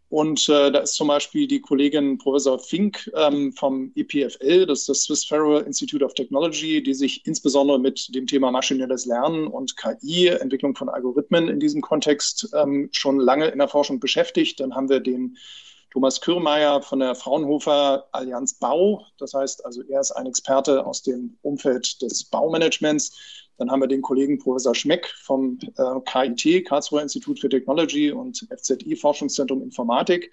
Und 0.09 0.47
äh, 0.49 0.71
da 0.71 0.79
ist 0.79 0.95
zum 0.95 1.07
Beispiel 1.07 1.47
die 1.47 1.61
Kollegin 1.61 2.17
Professor 2.17 2.59
Fink 2.59 3.11
ähm, 3.15 3.51
vom 3.53 3.91
EPFL, 3.95 4.65
das 4.65 4.81
ist 4.81 4.89
das 4.89 5.01
Swiss 5.03 5.25
Federal 5.25 5.63
Institute 5.63 6.05
of 6.05 6.13
Technology, 6.13 6.81
die 6.83 6.93
sich 6.93 7.25
insbesondere 7.25 7.79
mit 7.79 8.13
dem 8.13 8.27
Thema 8.27 8.51
maschinelles 8.51 9.05
Lernen 9.05 9.47
und 9.47 9.75
KI, 9.77 10.27
Entwicklung 10.27 10.75
von 10.75 10.89
Algorithmen 10.89 11.47
in 11.47 11.59
diesem 11.59 11.81
Kontext 11.81 12.49
ähm, 12.53 12.89
schon 12.91 13.19
lange 13.19 13.47
in 13.47 13.57
der 13.57 13.67
Forschung 13.67 13.99
beschäftigt. 13.99 14.59
Dann 14.59 14.75
haben 14.75 14.89
wir 14.89 14.99
den 14.99 15.37
Thomas 15.95 16.19
Kürmeier 16.19 16.81
von 16.81 16.99
der 16.99 17.15
Fraunhofer 17.15 18.09
Allianz 18.11 18.55
Bau. 18.55 19.05
Das 19.17 19.33
heißt 19.33 19.65
also, 19.65 19.81
er 19.83 20.01
ist 20.01 20.11
ein 20.11 20.27
Experte 20.27 20.85
aus 20.85 21.01
dem 21.01 21.37
Umfeld 21.41 22.01
des 22.01 22.25
Baumanagements. 22.25 23.44
Dann 23.57 23.71
haben 23.71 23.81
wir 23.81 23.87
den 23.87 24.01
Kollegen 24.01 24.37
Professor 24.37 24.75
Schmeck 24.75 25.07
vom 25.21 25.59
äh, 25.77 25.99
KIT, 26.05 26.65
Karlsruher 26.65 27.01
Institut 27.01 27.39
für 27.39 27.49
Technology 27.49 28.11
und 28.11 28.47
FZI 28.55 28.95
Forschungszentrum 28.95 29.61
Informatik 29.61 30.31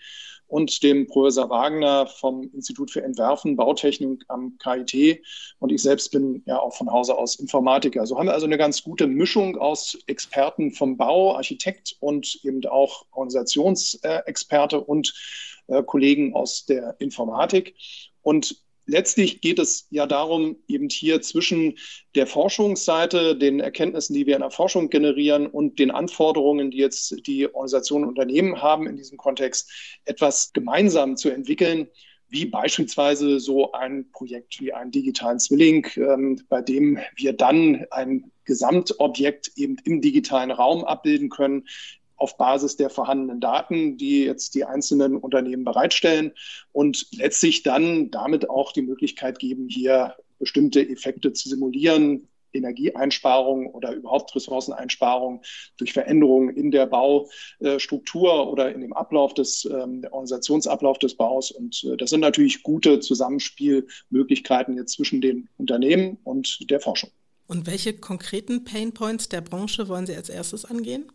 und 0.53 0.83
dem 0.83 1.07
Professor 1.07 1.49
Wagner 1.49 2.07
vom 2.07 2.51
Institut 2.53 2.91
für 2.91 3.03
Entwerfen, 3.03 3.57
Bautechnik 3.57 4.23
am 4.29 4.59
KIT. 4.59 5.23
Und 5.61 5.73
ich 5.73 5.81
selbst 5.81 6.11
bin 6.11 6.43
ja 6.45 6.59
auch 6.59 6.75
von 6.75 6.91
Hause 6.93 7.17
aus 7.17 7.37
Informatiker. 7.37 8.07
So 8.07 8.19
haben 8.19 8.27
wir 8.27 8.35
also 8.35 8.45
eine 8.45 8.59
ganz 8.59 8.83
gute 8.83 9.07
Mischung 9.07 9.57
aus 9.57 9.99
Experten 10.09 10.71
vom 10.71 10.99
Bau, 10.99 11.37
Architekt 11.37 11.97
und 12.01 12.39
eben 12.45 12.63
auch 12.67 13.07
Organisationsexperte 13.13 14.79
und 14.79 15.15
äh, 15.69 15.83
Kollegen 15.83 16.35
aus 16.35 16.67
der 16.67 16.97
Informatik. 16.99 17.75
Und 18.21 18.63
letztlich 18.87 19.41
geht 19.41 19.59
es 19.59 19.87
ja 19.91 20.07
darum, 20.07 20.57
eben 20.69 20.89
hier 20.89 21.21
zwischen 21.23 21.79
der 22.15 22.27
Forschungsseite, 22.27 23.37
den 23.37 23.61
Erkenntnissen, 23.61 24.15
die 24.15 24.27
wir 24.27 24.35
in 24.35 24.43
der 24.43 24.51
Forschung 24.51 24.91
generieren 24.91 25.47
und 25.47 25.79
den 25.79 25.91
Anforderungen, 25.91 26.71
die 26.71 26.79
jetzt 26.79 27.27
die 27.27 27.47
Organisationen 27.47 28.05
und 28.05 28.11
Unternehmen 28.11 28.61
haben 28.61 28.87
in 28.87 28.97
diesem 28.97 29.19
Kontext, 29.19 29.71
etwas 30.05 30.53
gemeinsam 30.53 31.17
zu 31.17 31.31
entwickeln, 31.31 31.89
wie 32.29 32.47
beispielsweise 32.47 33.41
so 33.41 33.73
ein 33.73 34.11
Projekt 34.11 34.59
wie 34.59 34.73
einen 34.73 34.91
digitalen 34.91 35.39
Zwilling, 35.39 35.87
ähm, 35.97 36.41
bei 36.49 36.63
dem 36.63 36.99
wir 37.15 37.35
dann 37.35 37.85
ein 37.91 38.33
Gesamtobjekt 38.45 39.53
eben 39.57 39.77
im 39.85 40.01
digitalen 40.01 40.51
Raum 40.51 40.83
abbilden 40.85 41.29
können, 41.29 41.69
auf 42.23 42.37
Basis 42.37 42.77
der 42.77 42.89
vorhandenen 42.89 43.41
Daten, 43.41 43.97
die 43.97 44.25
jetzt 44.25 44.55
die 44.55 44.65
einzelnen 44.65 45.17
Unternehmen 45.17 45.65
bereitstellen 45.65 46.33
und 46.71 47.09
letztlich 47.11 47.65
dann 47.65 48.13
damit 48.13 48.49
auch 48.49 48.73
die 48.73 48.83
Möglichkeit 48.83 49.41
geben, 49.41 49.69
hier 49.69 50.15
bestimmte 50.39 50.89
Effekte 50.89 51.33
zu 51.33 51.49
simulieren, 51.49 52.29
Energieeinsparung 52.53 53.67
oder 53.67 53.93
überhaupt 53.93 54.35
Ressourceneinsparung 54.37 55.43
durch 55.79 55.93
Veränderungen 55.93 56.51
in 56.51 56.71
der 56.71 56.87
Baustruktur 56.87 58.51
oder 58.51 58.73
in 58.73 58.83
dem 58.83 58.93
Ablauf 58.93 59.35
des 59.35 59.65
ähm, 59.65 60.05
Organisationsablauf 60.11 60.99
des 60.99 61.17
Baus. 61.17 61.51
Und 61.51 61.83
äh, 61.85 61.97
das 61.97 62.11
sind 62.11 62.21
natürlich 62.21 62.63
gute 62.63 63.01
Zusammenspielmöglichkeiten 63.01 64.77
jetzt 64.77 64.93
zwischen 64.93 65.21
den 65.21 65.49
Unternehmen 65.57 66.19
und 66.25 66.71
der 66.71 66.81
Forschung. 66.81 67.11
Und 67.47 67.67
welche 67.67 67.95
konkreten 67.95 68.65
Painpoints 68.65 69.29
der 69.29 69.41
Branche 69.41 69.89
wollen 69.89 70.07
Sie 70.07 70.15
als 70.15 70.29
erstes 70.29 70.65
angehen? 70.65 71.11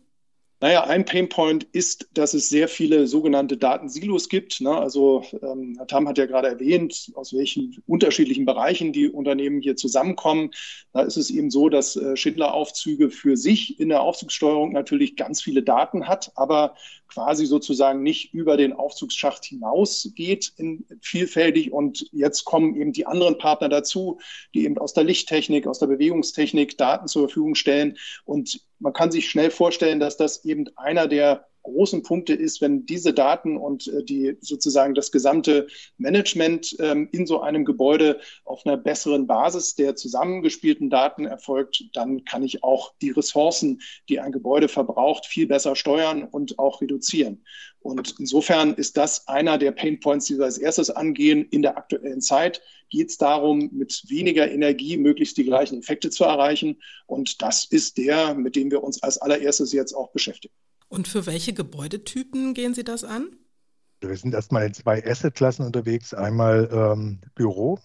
Naja, 0.60 0.82
ein 0.84 1.04
Painpoint 1.04 1.62
ist, 1.70 2.08
dass 2.14 2.34
es 2.34 2.48
sehr 2.48 2.66
viele 2.66 3.06
sogenannte 3.06 3.56
Datensilos 3.56 4.28
gibt. 4.28 4.60
Ne? 4.60 4.76
Also 4.76 5.22
ähm, 5.40 5.74
Herr 5.76 5.86
Tam 5.86 6.08
hat 6.08 6.18
ja 6.18 6.26
gerade 6.26 6.48
erwähnt, 6.48 7.12
aus 7.14 7.32
welchen 7.32 7.80
unterschiedlichen 7.86 8.44
Bereichen 8.44 8.92
die 8.92 9.08
Unternehmen 9.08 9.60
hier 9.60 9.76
zusammenkommen. 9.76 10.50
Da 10.92 11.02
ist 11.02 11.16
es 11.16 11.30
eben 11.30 11.52
so, 11.52 11.68
dass 11.68 11.94
äh, 11.94 12.16
Schindler-Aufzüge 12.16 13.10
für 13.10 13.36
sich 13.36 13.78
in 13.78 13.88
der 13.88 14.00
Aufzugssteuerung 14.00 14.72
natürlich 14.72 15.14
ganz 15.14 15.40
viele 15.40 15.62
Daten 15.62 16.08
hat, 16.08 16.32
aber 16.34 16.74
quasi 17.06 17.46
sozusagen 17.46 18.02
nicht 18.02 18.34
über 18.34 18.56
den 18.56 18.72
Aufzugsschacht 18.72 19.44
hinausgeht 19.44 20.54
in 20.56 20.84
vielfältig. 21.00 21.72
Und 21.72 22.08
jetzt 22.10 22.44
kommen 22.44 22.74
eben 22.74 22.92
die 22.92 23.06
anderen 23.06 23.38
Partner 23.38 23.68
dazu, 23.68 24.18
die 24.54 24.64
eben 24.64 24.76
aus 24.76 24.92
der 24.92 25.04
Lichttechnik, 25.04 25.68
aus 25.68 25.78
der 25.78 25.86
Bewegungstechnik 25.86 26.76
Daten 26.76 27.06
zur 27.06 27.28
Verfügung 27.28 27.54
stellen. 27.54 27.96
Und 28.24 28.60
man 28.78 28.92
kann 28.92 29.10
sich 29.10 29.28
schnell 29.28 29.50
vorstellen, 29.50 30.00
dass 30.00 30.16
das 30.16 30.44
eben 30.44 30.66
einer 30.76 31.08
der 31.08 31.46
großen 31.62 32.02
Punkte 32.02 32.32
ist, 32.32 32.60
wenn 32.60 32.86
diese 32.86 33.12
Daten 33.12 33.56
und 33.56 33.88
äh, 33.88 34.02
die 34.02 34.36
sozusagen 34.40 34.94
das 34.94 35.12
gesamte 35.12 35.66
Management 35.98 36.76
ähm, 36.80 37.08
in 37.12 37.26
so 37.26 37.40
einem 37.40 37.64
Gebäude 37.64 38.20
auf 38.44 38.64
einer 38.64 38.76
besseren 38.76 39.26
Basis 39.26 39.74
der 39.74 39.96
zusammengespielten 39.96 40.90
Daten 40.90 41.26
erfolgt, 41.26 41.84
dann 41.92 42.24
kann 42.24 42.42
ich 42.42 42.64
auch 42.64 42.94
die 43.02 43.10
Ressourcen, 43.10 43.80
die 44.08 44.20
ein 44.20 44.32
Gebäude 44.32 44.68
verbraucht, 44.68 45.26
viel 45.26 45.46
besser 45.46 45.76
steuern 45.76 46.24
und 46.24 46.58
auch 46.58 46.80
reduzieren. 46.80 47.44
Und 47.80 48.16
insofern 48.18 48.74
ist 48.74 48.96
das 48.96 49.28
einer 49.28 49.56
der 49.58 49.72
Pain 49.72 50.00
Points, 50.00 50.26
die 50.26 50.38
wir 50.38 50.44
als 50.44 50.58
erstes 50.58 50.90
angehen. 50.90 51.46
In 51.50 51.62
der 51.62 51.76
aktuellen 51.76 52.20
Zeit 52.20 52.60
geht 52.90 53.10
es 53.10 53.18
darum, 53.18 53.70
mit 53.72 54.04
weniger 54.08 54.50
Energie 54.50 54.96
möglichst 54.96 55.36
die 55.36 55.44
gleichen 55.44 55.80
Effekte 55.80 56.10
zu 56.10 56.24
erreichen. 56.24 56.80
Und 57.06 57.42
das 57.42 57.64
ist 57.64 57.98
der, 57.98 58.34
mit 58.34 58.56
dem 58.56 58.70
wir 58.70 58.82
uns 58.82 59.02
als 59.02 59.18
allererstes 59.18 59.72
jetzt 59.72 59.94
auch 59.94 60.10
beschäftigen. 60.10 60.54
Und 60.88 61.08
für 61.08 61.26
welche 61.26 61.52
Gebäudetypen 61.52 62.54
gehen 62.54 62.74
Sie 62.74 62.84
das 62.84 63.04
an? 63.04 63.30
Wir 64.00 64.16
sind 64.16 64.32
erstmal 64.32 64.66
in 64.66 64.74
zwei 64.74 65.04
Assetklassen 65.04 65.64
unterwegs. 65.64 66.14
Einmal 66.14 66.68
ähm, 66.72 67.20
Büro 67.34 67.78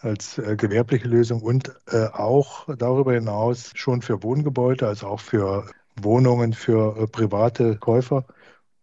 als 0.00 0.38
äh, 0.38 0.54
gewerbliche 0.56 1.08
Lösung 1.08 1.40
und 1.42 1.74
äh, 1.86 2.06
auch 2.12 2.68
darüber 2.76 3.14
hinaus 3.14 3.72
schon 3.74 4.02
für 4.02 4.22
Wohngebäude, 4.22 4.86
also 4.86 5.06
auch 5.06 5.20
für 5.20 5.66
Wohnungen 5.96 6.52
für 6.52 6.96
äh, 6.96 7.06
private 7.06 7.76
Käufer. 7.76 8.26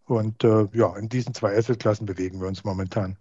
Und 0.05 0.43
äh, 0.43 0.67
ja, 0.73 0.95
in 0.97 1.09
diesen 1.09 1.33
zwei 1.33 1.55
Assetklassen 1.55 2.05
bewegen 2.05 2.41
wir 2.41 2.47
uns 2.47 2.63
momentan. 2.63 3.17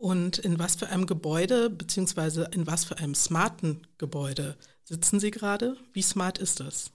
Und 0.00 0.38
in 0.38 0.58
was 0.58 0.76
für 0.76 0.88
einem 0.88 1.04
Gebäude, 1.04 1.68
beziehungsweise 1.68 2.48
in 2.52 2.66
was 2.66 2.86
für 2.86 2.96
einem 2.96 3.14
smarten 3.14 3.86
Gebäude 3.98 4.56
sitzen 4.82 5.20
Sie 5.20 5.30
gerade? 5.30 5.76
Wie 5.92 6.00
smart 6.00 6.38
ist 6.38 6.60
das? 6.60 6.90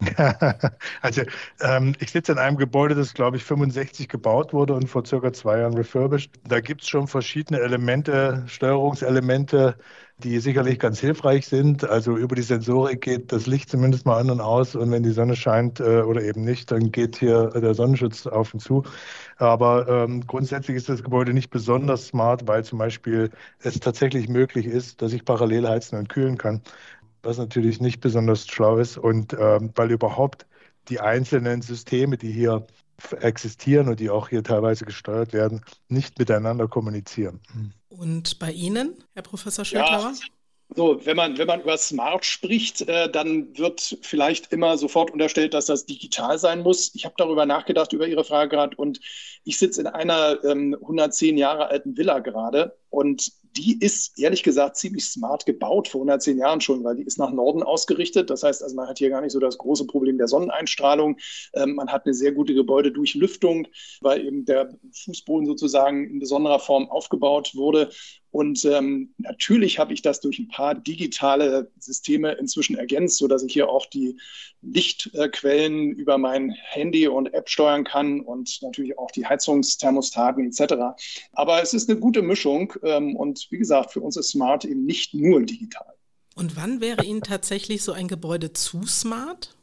also 1.02 1.22
ähm, 1.60 1.94
ich 2.00 2.10
sitze 2.10 2.32
in 2.32 2.38
einem 2.38 2.56
Gebäude, 2.56 2.94
das 2.94 3.14
glaube 3.14 3.36
ich 3.36 3.44
65 3.44 4.08
gebaut 4.08 4.52
wurde 4.52 4.74
und 4.74 4.88
vor 4.88 5.06
circa 5.06 5.32
zwei 5.32 5.60
Jahren 5.60 5.74
refurbished. 5.74 6.32
Da 6.48 6.60
gibt 6.60 6.82
es 6.82 6.88
schon 6.88 7.06
verschiedene 7.06 7.60
Elemente, 7.60 8.42
Steuerungselemente, 8.46 9.76
die 10.18 10.40
sicherlich 10.40 10.80
ganz 10.80 10.98
hilfreich 10.98 11.46
sind. 11.46 11.84
Also 11.88 12.16
über 12.16 12.34
die 12.34 12.42
Sensorik 12.42 13.02
geht 13.02 13.30
das 13.32 13.46
Licht 13.46 13.70
zumindest 13.70 14.04
mal 14.04 14.18
an 14.18 14.30
und 14.30 14.40
aus 14.40 14.74
und 14.74 14.90
wenn 14.90 15.04
die 15.04 15.10
Sonne 15.10 15.36
scheint 15.36 15.78
äh, 15.78 16.02
oder 16.02 16.22
eben 16.22 16.44
nicht, 16.44 16.72
dann 16.72 16.90
geht 16.90 17.16
hier 17.16 17.50
der 17.50 17.74
Sonnenschutz 17.74 18.26
auf 18.26 18.52
und 18.52 18.60
zu. 18.60 18.82
Aber 19.36 19.88
ähm, 19.88 20.26
grundsätzlich 20.26 20.76
ist 20.76 20.88
das 20.88 21.02
Gebäude 21.04 21.32
nicht 21.34 21.50
besonders 21.50 22.06
smart, 22.08 22.48
weil 22.48 22.64
zum 22.64 22.78
Beispiel 22.78 23.30
es 23.60 23.78
tatsächlich 23.80 24.28
möglich 24.28 24.66
ist, 24.66 25.02
dass 25.02 25.12
ich 25.12 25.24
parallel 25.24 25.68
heizen 25.68 25.98
und 25.98 26.08
kühlen 26.08 26.36
kann 26.38 26.62
was 27.24 27.38
natürlich 27.38 27.80
nicht 27.80 28.00
besonders 28.00 28.46
schlau 28.46 28.78
ist 28.78 28.98
und 28.98 29.32
ähm, 29.34 29.70
weil 29.74 29.90
überhaupt 29.90 30.46
die 30.88 31.00
einzelnen 31.00 31.62
Systeme, 31.62 32.16
die 32.16 32.32
hier 32.32 32.66
existieren 33.20 33.88
und 33.88 34.00
die 34.00 34.10
auch 34.10 34.28
hier 34.28 34.42
teilweise 34.42 34.84
gesteuert 34.84 35.32
werden, 35.32 35.64
nicht 35.88 36.18
miteinander 36.18 36.68
kommunizieren. 36.68 37.40
Und 37.88 38.38
bei 38.38 38.52
Ihnen, 38.52 38.94
Herr 39.14 39.22
Professor 39.22 39.64
Schildhauer? 39.64 40.12
Ja. 40.12 40.28
So, 40.74 41.04
wenn 41.04 41.16
man, 41.16 41.36
wenn 41.38 41.46
man 41.46 41.60
über 41.60 41.76
Smart 41.76 42.24
spricht, 42.24 42.88
äh, 42.88 43.10
dann 43.10 43.56
wird 43.56 43.98
vielleicht 44.02 44.50
immer 44.52 44.76
sofort 44.78 45.10
unterstellt, 45.10 45.54
dass 45.54 45.66
das 45.66 45.86
digital 45.86 46.38
sein 46.38 46.62
muss. 46.62 46.94
Ich 46.94 47.04
habe 47.04 47.14
darüber 47.18 47.46
nachgedacht, 47.46 47.92
über 47.92 48.08
Ihre 48.08 48.24
Frage 48.24 48.48
gerade, 48.48 48.76
und 48.76 48.98
ich 49.44 49.58
sitze 49.58 49.82
in 49.82 49.86
einer 49.86 50.42
ähm, 50.42 50.74
110 50.80 51.36
Jahre 51.36 51.68
alten 51.68 51.96
Villa 51.96 52.18
gerade 52.20 52.76
und 52.88 53.30
die 53.56 53.78
ist 53.80 54.18
ehrlich 54.18 54.42
gesagt 54.42 54.76
ziemlich 54.76 55.04
smart 55.04 55.46
gebaut 55.46 55.88
vor 55.88 56.00
110 56.00 56.38
Jahren 56.38 56.60
schon, 56.60 56.82
weil 56.82 56.96
die 56.96 57.04
ist 57.04 57.18
nach 57.18 57.30
Norden 57.30 57.62
ausgerichtet. 57.62 58.30
Das 58.30 58.42
heißt, 58.42 58.62
also 58.62 58.74
man 58.74 58.88
hat 58.88 58.98
hier 58.98 59.10
gar 59.10 59.20
nicht 59.20 59.32
so 59.32 59.38
das 59.38 59.58
große 59.58 59.86
Problem 59.86 60.18
der 60.18 60.28
Sonneneinstrahlung. 60.28 61.18
Ähm, 61.54 61.76
man 61.76 61.90
hat 61.90 62.04
eine 62.04 62.14
sehr 62.14 62.32
gute 62.32 62.54
Gebäudedurchlüftung, 62.54 63.68
weil 64.00 64.26
eben 64.26 64.44
der 64.44 64.76
Fußboden 65.04 65.46
sozusagen 65.46 66.10
in 66.10 66.18
besonderer 66.18 66.58
Form 66.58 66.90
aufgebaut 66.90 67.54
wurde. 67.54 67.90
Und 68.34 68.64
ähm, 68.64 69.14
natürlich 69.18 69.78
habe 69.78 69.94
ich 69.94 70.02
das 70.02 70.20
durch 70.20 70.40
ein 70.40 70.48
paar 70.48 70.74
digitale 70.74 71.70
Systeme 71.78 72.32
inzwischen 72.32 72.76
ergänzt, 72.76 73.18
sodass 73.18 73.44
ich 73.44 73.52
hier 73.52 73.68
auch 73.68 73.86
die 73.86 74.16
Lichtquellen 74.60 75.92
über 75.92 76.18
mein 76.18 76.50
Handy 76.50 77.06
und 77.06 77.32
App 77.32 77.48
steuern 77.48 77.84
kann 77.84 78.20
und 78.20 78.60
natürlich 78.60 78.98
auch 78.98 79.12
die 79.12 79.24
Heizungsthermostaten 79.24 80.44
etc. 80.48 80.74
Aber 81.34 81.62
es 81.62 81.74
ist 81.74 81.88
eine 81.88 82.00
gute 82.00 82.22
Mischung 82.22 82.72
ähm, 82.82 83.14
und 83.14 83.46
wie 83.50 83.58
gesagt, 83.58 83.92
für 83.92 84.00
uns 84.00 84.16
ist 84.16 84.30
Smart 84.30 84.64
eben 84.64 84.84
nicht 84.84 85.14
nur 85.14 85.40
digital. 85.42 85.94
Und 86.34 86.56
wann 86.56 86.80
wäre 86.80 87.04
Ihnen 87.04 87.20
tatsächlich 87.20 87.84
so 87.84 87.92
ein 87.92 88.08
Gebäude 88.08 88.52
zu 88.52 88.84
smart? 88.84 89.54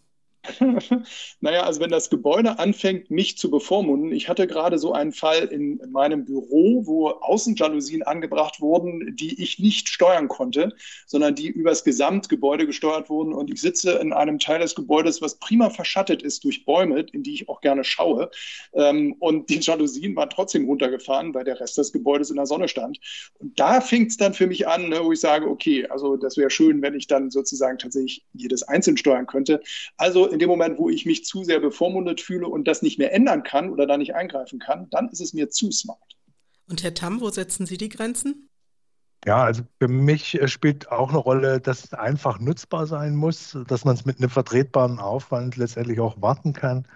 Naja, 1.39 1.63
also 1.63 1.79
wenn 1.79 1.91
das 1.91 2.10
Gebäude 2.10 2.57
anfängt, 2.57 3.12
mich 3.12 3.38
zu 3.38 3.51
bevormunden. 3.51 4.12
Ich 4.12 4.27
hatte 4.27 4.48
gerade 4.48 4.79
so 4.79 4.91
einen 4.93 5.12
Fall 5.12 5.45
in 5.45 5.79
meinem 5.91 6.25
Büro, 6.25 6.86
wo 6.86 7.10
Außenjalousien 7.10 8.03
angebracht 8.03 8.60
wurden, 8.60 9.15
die 9.15 9.41
ich 9.41 9.60
nicht 9.60 9.89
steuern 9.89 10.27
konnte, 10.27 10.74
sondern 11.05 11.36
die 11.36 11.48
übers 11.48 11.83
Gesamtgebäude 11.83 12.65
gesteuert 12.65 13.10
wurden. 13.10 13.33
Und 13.33 13.51
ich 13.51 13.62
sitze 13.62 13.91
in 13.93 14.13
einem 14.13 14.39
Teil 14.39 14.60
des 14.60 14.74
Gebäudes, 14.74 15.21
was 15.21 15.38
prima 15.38 15.69
verschattet 15.69 16.24
ist 16.24 16.43
durch 16.43 16.65
Bäume, 16.65 17.01
in 17.12 17.21
die 17.24 17.36
ich 17.36 17.50
auch 17.50 17.62
gerne 17.62 17.83
schaue. 17.83 18.31
Ähm, 18.74 19.15
und 19.19 19.50
die 19.50 19.60
Jalousien 19.60 20.15
waren 20.15 20.29
trotzdem 20.29 20.65
runtergefahren, 20.65 21.33
weil 21.33 21.43
der 21.43 21.60
Rest 21.60 21.77
des 21.77 21.91
Gebäudes 21.91 22.31
in 22.31 22.38
der 22.38 22.48
Sonne 22.48 22.67
stand. 22.67 23.00
Und 23.39 23.60
da 23.60 23.79
fängt 23.79 24.12
es 24.12 24.17
dann 24.17 24.33
für 24.33 24.48
mich 24.48 24.67
an, 24.67 24.89
ne, 24.89 25.01
wo 25.03 25.12
ich 25.12 25.19
sage, 25.19 25.48
okay, 25.48 25.86
also 25.88 26.17
das 26.17 26.38
wäre 26.38 26.50
schön, 26.50 26.81
wenn 26.81 26.95
ich 26.95 27.07
dann 27.07 27.29
sozusagen 27.29 27.77
tatsächlich 27.77 28.25
jedes 28.33 28.63
einzeln 28.63 28.98
steuern 28.98 29.27
könnte. 29.27 29.62
Also 29.98 30.31
in 30.32 30.40
dem 30.40 30.50
Moment, 30.50 30.80
wo 30.80 30.90
ich 30.90 31.06
mich 31.06 31.26
zu 31.26 31.44
sehr 31.44 31.60
bevormundet 31.60 32.22
fühle 32.22 32.48
und 32.48 32.68
das 32.68 32.82
nicht 32.82 32.98
mehr 32.98 33.14
ändern 33.14 33.44
kann 33.44 33.70
oder 33.70 33.86
da 33.86 33.98
nicht 33.98 34.16
eingreifen 34.16 34.60
kann, 34.60 34.90
dann 34.90 35.10
ist 35.10 35.22
es 35.22 35.34
mir 35.34 35.50
zu 35.50 35.72
smart. 35.72 36.00
Und 36.68 36.84
Herr 36.84 36.94
Tam, 36.94 37.22
wo 37.22 37.30
setzen 37.30 37.66
Sie 37.66 37.78
die 37.78 37.90
Grenzen? 37.90 38.50
Ja, 39.26 39.44
also 39.44 39.64
für 39.80 39.88
mich 39.88 40.40
spielt 40.46 40.92
auch 40.92 41.10
eine 41.10 41.20
Rolle, 41.20 41.62
dass 41.62 41.84
es 41.84 41.94
einfach 41.94 42.40
nutzbar 42.40 42.88
sein 42.88 43.16
muss, 43.16 43.56
dass 43.68 43.86
man 43.86 43.94
es 43.96 44.06
mit 44.06 44.18
einem 44.18 44.32
vertretbaren 44.32 44.98
Aufwand 44.98 45.58
letztendlich 45.58 46.00
auch 46.00 46.20
warten 46.22 46.54
kann, 46.54 46.88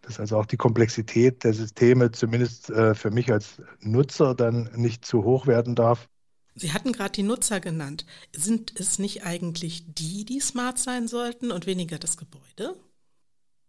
dass 0.00 0.18
also 0.18 0.38
auch 0.38 0.46
die 0.46 0.56
Komplexität 0.56 1.44
der 1.44 1.52
Systeme 1.52 2.10
zumindest 2.10 2.70
äh, 2.70 2.94
für 2.94 3.10
mich 3.10 3.30
als 3.30 3.60
Nutzer 3.80 4.34
dann 4.34 4.70
nicht 4.74 5.04
zu 5.04 5.24
hoch 5.24 5.46
werden 5.46 5.74
darf. 5.74 6.08
Sie 6.54 6.72
hatten 6.72 6.92
gerade 6.92 7.12
die 7.12 7.22
Nutzer 7.22 7.60
genannt. 7.60 8.06
Sind 8.32 8.78
es 8.78 8.98
nicht 8.98 9.24
eigentlich 9.24 9.84
die, 9.94 10.24
die 10.24 10.40
smart 10.40 10.78
sein 10.78 11.08
sollten 11.08 11.50
und 11.50 11.66
weniger 11.66 11.98
das 11.98 12.16
Gebäude? 12.16 12.76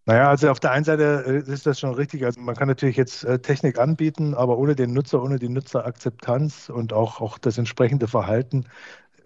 Naja, 0.07 0.29
also 0.29 0.49
auf 0.51 0.59
der 0.59 0.71
einen 0.71 0.85
Seite 0.85 1.23
äh, 1.47 1.51
ist 1.51 1.65
das 1.65 1.79
schon 1.79 1.93
richtig. 1.95 2.23
Also 2.25 2.39
man 2.39 2.55
kann 2.55 2.67
natürlich 2.67 2.95
jetzt 2.95 3.23
äh, 3.23 3.39
Technik 3.39 3.79
anbieten, 3.79 4.35
aber 4.35 4.57
ohne 4.59 4.75
den 4.75 4.93
Nutzer, 4.93 5.21
ohne 5.23 5.39
die 5.39 5.49
Nutzerakzeptanz 5.49 6.69
und 6.69 6.93
auch, 6.93 7.21
auch 7.21 7.39
das 7.39 7.57
entsprechende 7.57 8.07
Verhalten 8.07 8.65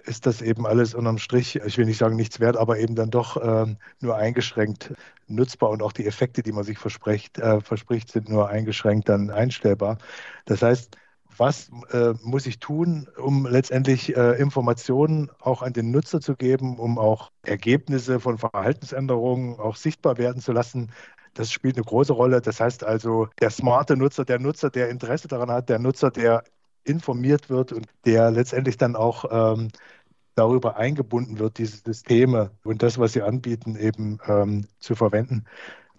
ist 0.05 0.25
das 0.25 0.41
eben 0.41 0.65
alles 0.65 0.95
unterm 0.95 1.17
Strich, 1.19 1.57
ich 1.57 1.77
will 1.77 1.85
nicht 1.85 1.99
sagen 1.99 2.15
nichts 2.15 2.39
wert, 2.39 2.57
aber 2.57 2.79
eben 2.79 2.95
dann 2.95 3.11
doch 3.11 3.37
äh, 3.37 3.75
nur 4.01 4.15
eingeschränkt 4.15 4.93
nutzbar 5.27 5.69
und 5.69 5.83
auch 5.83 5.91
die 5.91 6.05
Effekte, 6.05 6.43
die 6.43 6.51
man 6.51 6.63
sich 6.63 6.77
verspricht, 6.79 7.37
äh, 7.39 7.61
verspricht, 7.61 8.11
sind 8.11 8.29
nur 8.29 8.49
eingeschränkt 8.49 9.09
dann 9.09 9.29
einstellbar. 9.29 9.97
Das 10.45 10.61
heißt, 10.63 10.97
was 11.39 11.69
äh, 11.91 12.13
muss 12.23 12.45
ich 12.45 12.59
tun, 12.59 13.07
um 13.17 13.45
letztendlich 13.45 14.15
äh, 14.15 14.39
Informationen 14.39 15.31
auch 15.39 15.61
an 15.61 15.73
den 15.73 15.91
Nutzer 15.91 16.21
zu 16.21 16.35
geben, 16.35 16.77
um 16.77 16.97
auch 16.97 17.31
Ergebnisse 17.43 18.19
von 18.19 18.37
Verhaltensänderungen 18.37 19.59
auch 19.59 19.75
sichtbar 19.75 20.17
werden 20.17 20.41
zu 20.41 20.51
lassen. 20.51 20.91
Das 21.33 21.51
spielt 21.51 21.77
eine 21.77 21.85
große 21.85 22.13
Rolle. 22.13 22.41
Das 22.41 22.59
heißt 22.59 22.83
also, 22.83 23.27
der 23.39 23.49
smarte 23.49 23.95
Nutzer, 23.95 24.25
der 24.25 24.39
Nutzer, 24.39 24.69
der 24.69 24.89
Interesse 24.89 25.27
daran 25.27 25.51
hat, 25.51 25.69
der 25.69 25.79
Nutzer, 25.79 26.11
der 26.11 26.43
informiert 26.83 27.49
wird 27.49 27.71
und 27.71 27.87
der 28.05 28.31
letztendlich 28.31 28.77
dann 28.77 28.95
auch 28.95 29.25
ähm, 29.31 29.69
darüber 30.35 30.77
eingebunden 30.77 31.39
wird, 31.39 31.57
diese 31.57 31.77
Systeme 31.77 32.51
und 32.63 32.81
das, 32.83 32.97
was 32.97 33.13
sie 33.13 33.21
anbieten, 33.21 33.75
eben 33.75 34.19
ähm, 34.27 34.65
zu 34.79 34.95
verwenden, 34.95 35.45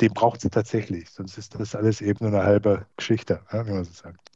den 0.01 0.13
braucht 0.15 0.45
es 0.45 0.51
tatsächlich. 0.51 1.11
Sonst 1.11 1.39
ist 1.39 1.59
das 1.59 1.75
alles 1.75 2.01
eben 2.01 2.25
nur 2.25 2.35
eine 2.35 2.47
halbe 2.47 2.87
Geschichte, 2.97 3.43
ja, 3.53 3.67
wie 3.67 3.73
man 3.73 3.85
so 3.85 3.93
sagt. 3.93 4.31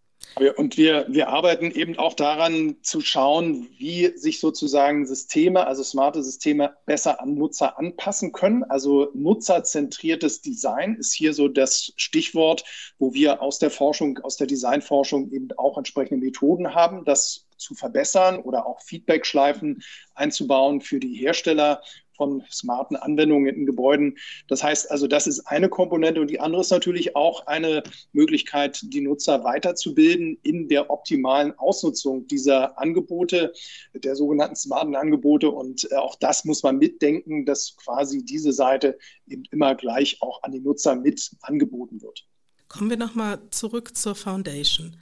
Und 0.56 0.76
wir, 0.76 1.06
wir 1.08 1.28
arbeiten 1.28 1.70
eben 1.70 1.96
auch 1.96 2.14
daran 2.14 2.76
zu 2.82 3.00
schauen, 3.00 3.68
wie 3.78 4.16
sich 4.16 4.40
sozusagen 4.40 5.06
Systeme, 5.06 5.66
also 5.66 5.84
smarte 5.84 6.24
Systeme, 6.24 6.76
besser 6.86 7.20
an 7.20 7.34
Nutzer 7.34 7.78
anpassen 7.78 8.32
können. 8.32 8.64
Also 8.64 9.10
nutzerzentriertes 9.14 10.42
Design 10.42 10.96
ist 10.96 11.14
hier 11.14 11.34
so 11.34 11.46
das 11.46 11.92
Stichwort, 11.96 12.64
wo 12.98 13.14
wir 13.14 13.42
aus 13.42 13.60
der 13.60 13.70
Forschung, 13.70 14.18
aus 14.18 14.36
der 14.36 14.48
Designforschung 14.48 15.30
eben 15.30 15.48
auch 15.56 15.78
entsprechende 15.78 16.24
Methoden 16.24 16.74
haben, 16.74 17.04
das 17.04 17.46
zu 17.56 17.74
verbessern 17.74 18.40
oder 18.40 18.66
auch 18.66 18.82
Feedback-Schleifen 18.82 19.82
einzubauen 20.14 20.80
für 20.80 20.98
die 20.98 21.14
Hersteller 21.14 21.80
von 22.16 22.42
smarten 22.50 22.96
Anwendungen 22.96 23.54
in 23.54 23.66
Gebäuden. 23.66 24.16
Das 24.48 24.62
heißt 24.62 24.90
also, 24.90 25.06
das 25.06 25.26
ist 25.26 25.40
eine 25.40 25.68
Komponente 25.68 26.20
und 26.20 26.30
die 26.30 26.40
andere 26.40 26.60
ist 26.62 26.70
natürlich 26.70 27.16
auch 27.16 27.46
eine 27.46 27.82
Möglichkeit, 28.12 28.80
die 28.82 29.00
Nutzer 29.00 29.44
weiterzubilden 29.44 30.38
in 30.42 30.68
der 30.68 30.90
optimalen 30.90 31.56
Ausnutzung 31.58 32.26
dieser 32.26 32.78
Angebote, 32.78 33.52
der 33.94 34.16
sogenannten 34.16 34.56
smarten 34.56 34.96
Angebote. 34.96 35.50
Und 35.50 35.90
äh, 35.90 35.96
auch 35.96 36.16
das 36.16 36.44
muss 36.44 36.62
man 36.62 36.78
mitdenken, 36.78 37.44
dass 37.44 37.76
quasi 37.76 38.24
diese 38.24 38.52
Seite 38.52 38.98
eben 39.26 39.44
immer 39.50 39.74
gleich 39.74 40.20
auch 40.20 40.42
an 40.42 40.52
die 40.52 40.60
Nutzer 40.60 40.94
mit 40.96 41.30
angeboten 41.42 42.02
wird. 42.02 42.26
Kommen 42.68 42.90
wir 42.90 42.96
nochmal 42.96 43.38
zurück 43.50 43.96
zur 43.96 44.14
Foundation. 44.14 44.96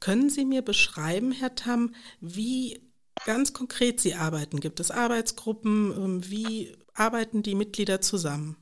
Können 0.00 0.30
Sie 0.30 0.44
mir 0.44 0.62
beschreiben, 0.62 1.30
Herr 1.30 1.54
Tam, 1.54 1.94
wie 2.20 2.91
ganz 3.24 3.52
konkret 3.52 4.00
Sie 4.00 4.14
arbeiten? 4.14 4.60
Gibt 4.60 4.80
es 4.80 4.90
Arbeitsgruppen? 4.90 5.92
Ähm, 5.96 6.30
wie 6.30 6.76
arbeiten 6.94 7.42
die 7.42 7.54
Mitglieder 7.54 8.00
zusammen? 8.00 8.56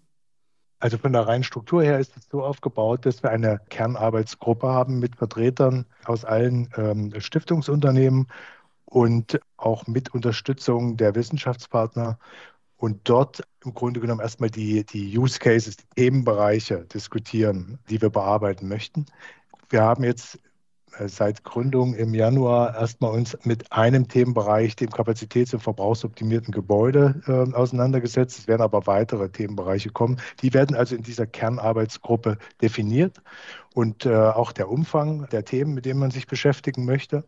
Also 0.79 0.97
von 0.97 1.13
der 1.13 1.27
reinen 1.27 1.45
Struktur 1.45 1.83
her 1.83 1.99
ist 1.99 2.17
es 2.17 2.27
so 2.31 2.43
aufgebaut, 2.43 3.05
dass 3.05 3.23
wir 3.23 3.31
eine 3.31 3.61
Kernarbeitsgruppe 3.69 4.67
haben 4.67 4.99
mit 4.99 5.17
Vertretern 5.17 5.85
aus 6.07 6.25
allen 6.25 6.71
ähm, 6.77 7.13
Stiftungsunternehmen 7.21 8.29
und 8.87 9.39
auch 9.59 9.87
mit 9.87 10.15
Unterstützung 10.15 10.97
der 10.97 11.15
Wissenschaftspartner 11.15 12.19
und 12.77 13.01
dort 13.05 13.43
im 13.63 13.75
Grunde 13.75 14.01
genommen 14.01 14.23
erstmal 14.23 14.51
die, 14.51 14.85
die 14.85 15.19
Use 15.19 15.39
Cases, 15.39 15.77
die 15.77 15.87
Themenbereiche 15.97 16.87
diskutieren, 16.87 17.79
die 17.91 18.01
wir 18.01 18.09
bearbeiten 18.09 18.67
möchten. 18.67 19.05
Wir 19.69 19.83
haben 19.83 20.03
jetzt 20.03 20.39
seit 21.07 21.45
Gründung 21.45 21.95
im 21.95 22.15
Januar 22.15 22.75
erstmal 22.75 23.13
uns 23.13 23.37
mit 23.45 23.73
einem 23.73 24.09
Themenbereich, 24.09 24.77
dem 24.77 24.91
kapazitäts- 24.91 25.55
und 25.55 25.61
verbrauchsoptimierten 25.61 26.53
Gebäude, 26.53 27.23
äh, 27.27 27.55
auseinandergesetzt. 27.55 28.39
Es 28.39 28.49
werden 28.49 28.63
aber 28.63 28.87
weitere 28.87 29.29
Themenbereiche 29.29 29.91
kommen. 29.91 30.21
Die 30.43 30.53
werden 30.55 30.77
also 30.77 30.97
in 30.97 31.03
dieser 31.03 31.27
Kernarbeitsgruppe 31.27 32.39
definiert 32.61 33.23
und 33.75 34.07
äh, 34.07 34.15
auch 34.15 34.53
der 34.53 34.69
Umfang 34.69 35.29
der 35.31 35.45
Themen, 35.45 35.75
mit 35.75 35.85
denen 35.85 36.01
man 36.01 36.11
sich 36.11 36.27
beschäftigen 36.27 36.85
möchte. 36.85 37.25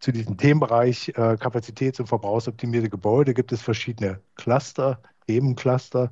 Zu 0.00 0.12
diesem 0.12 0.36
Themenbereich 0.36 1.08
äh, 1.10 1.36
kapazitäts- 1.38 2.00
und 2.00 2.06
verbrauchsoptimierte 2.06 2.90
Gebäude 2.90 3.34
gibt 3.34 3.52
es 3.52 3.62
verschiedene 3.62 4.20
Cluster, 4.36 5.00
Themencluster 5.26 6.10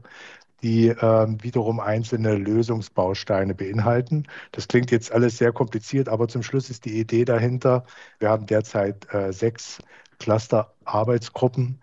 die 0.66 0.88
äh, 0.88 1.26
wiederum 1.42 1.78
einzelne 1.78 2.34
Lösungsbausteine 2.34 3.54
beinhalten. 3.54 4.24
Das 4.50 4.66
klingt 4.66 4.90
jetzt 4.90 5.12
alles 5.12 5.38
sehr 5.38 5.52
kompliziert, 5.52 6.08
aber 6.08 6.26
zum 6.26 6.42
Schluss 6.42 6.70
ist 6.70 6.86
die 6.86 6.98
Idee 6.98 7.24
dahinter, 7.24 7.84
wir 8.18 8.30
haben 8.30 8.46
derzeit 8.46 9.06
äh, 9.14 9.32
sechs 9.32 9.78
Cluster-Arbeitsgruppen, 10.18 11.80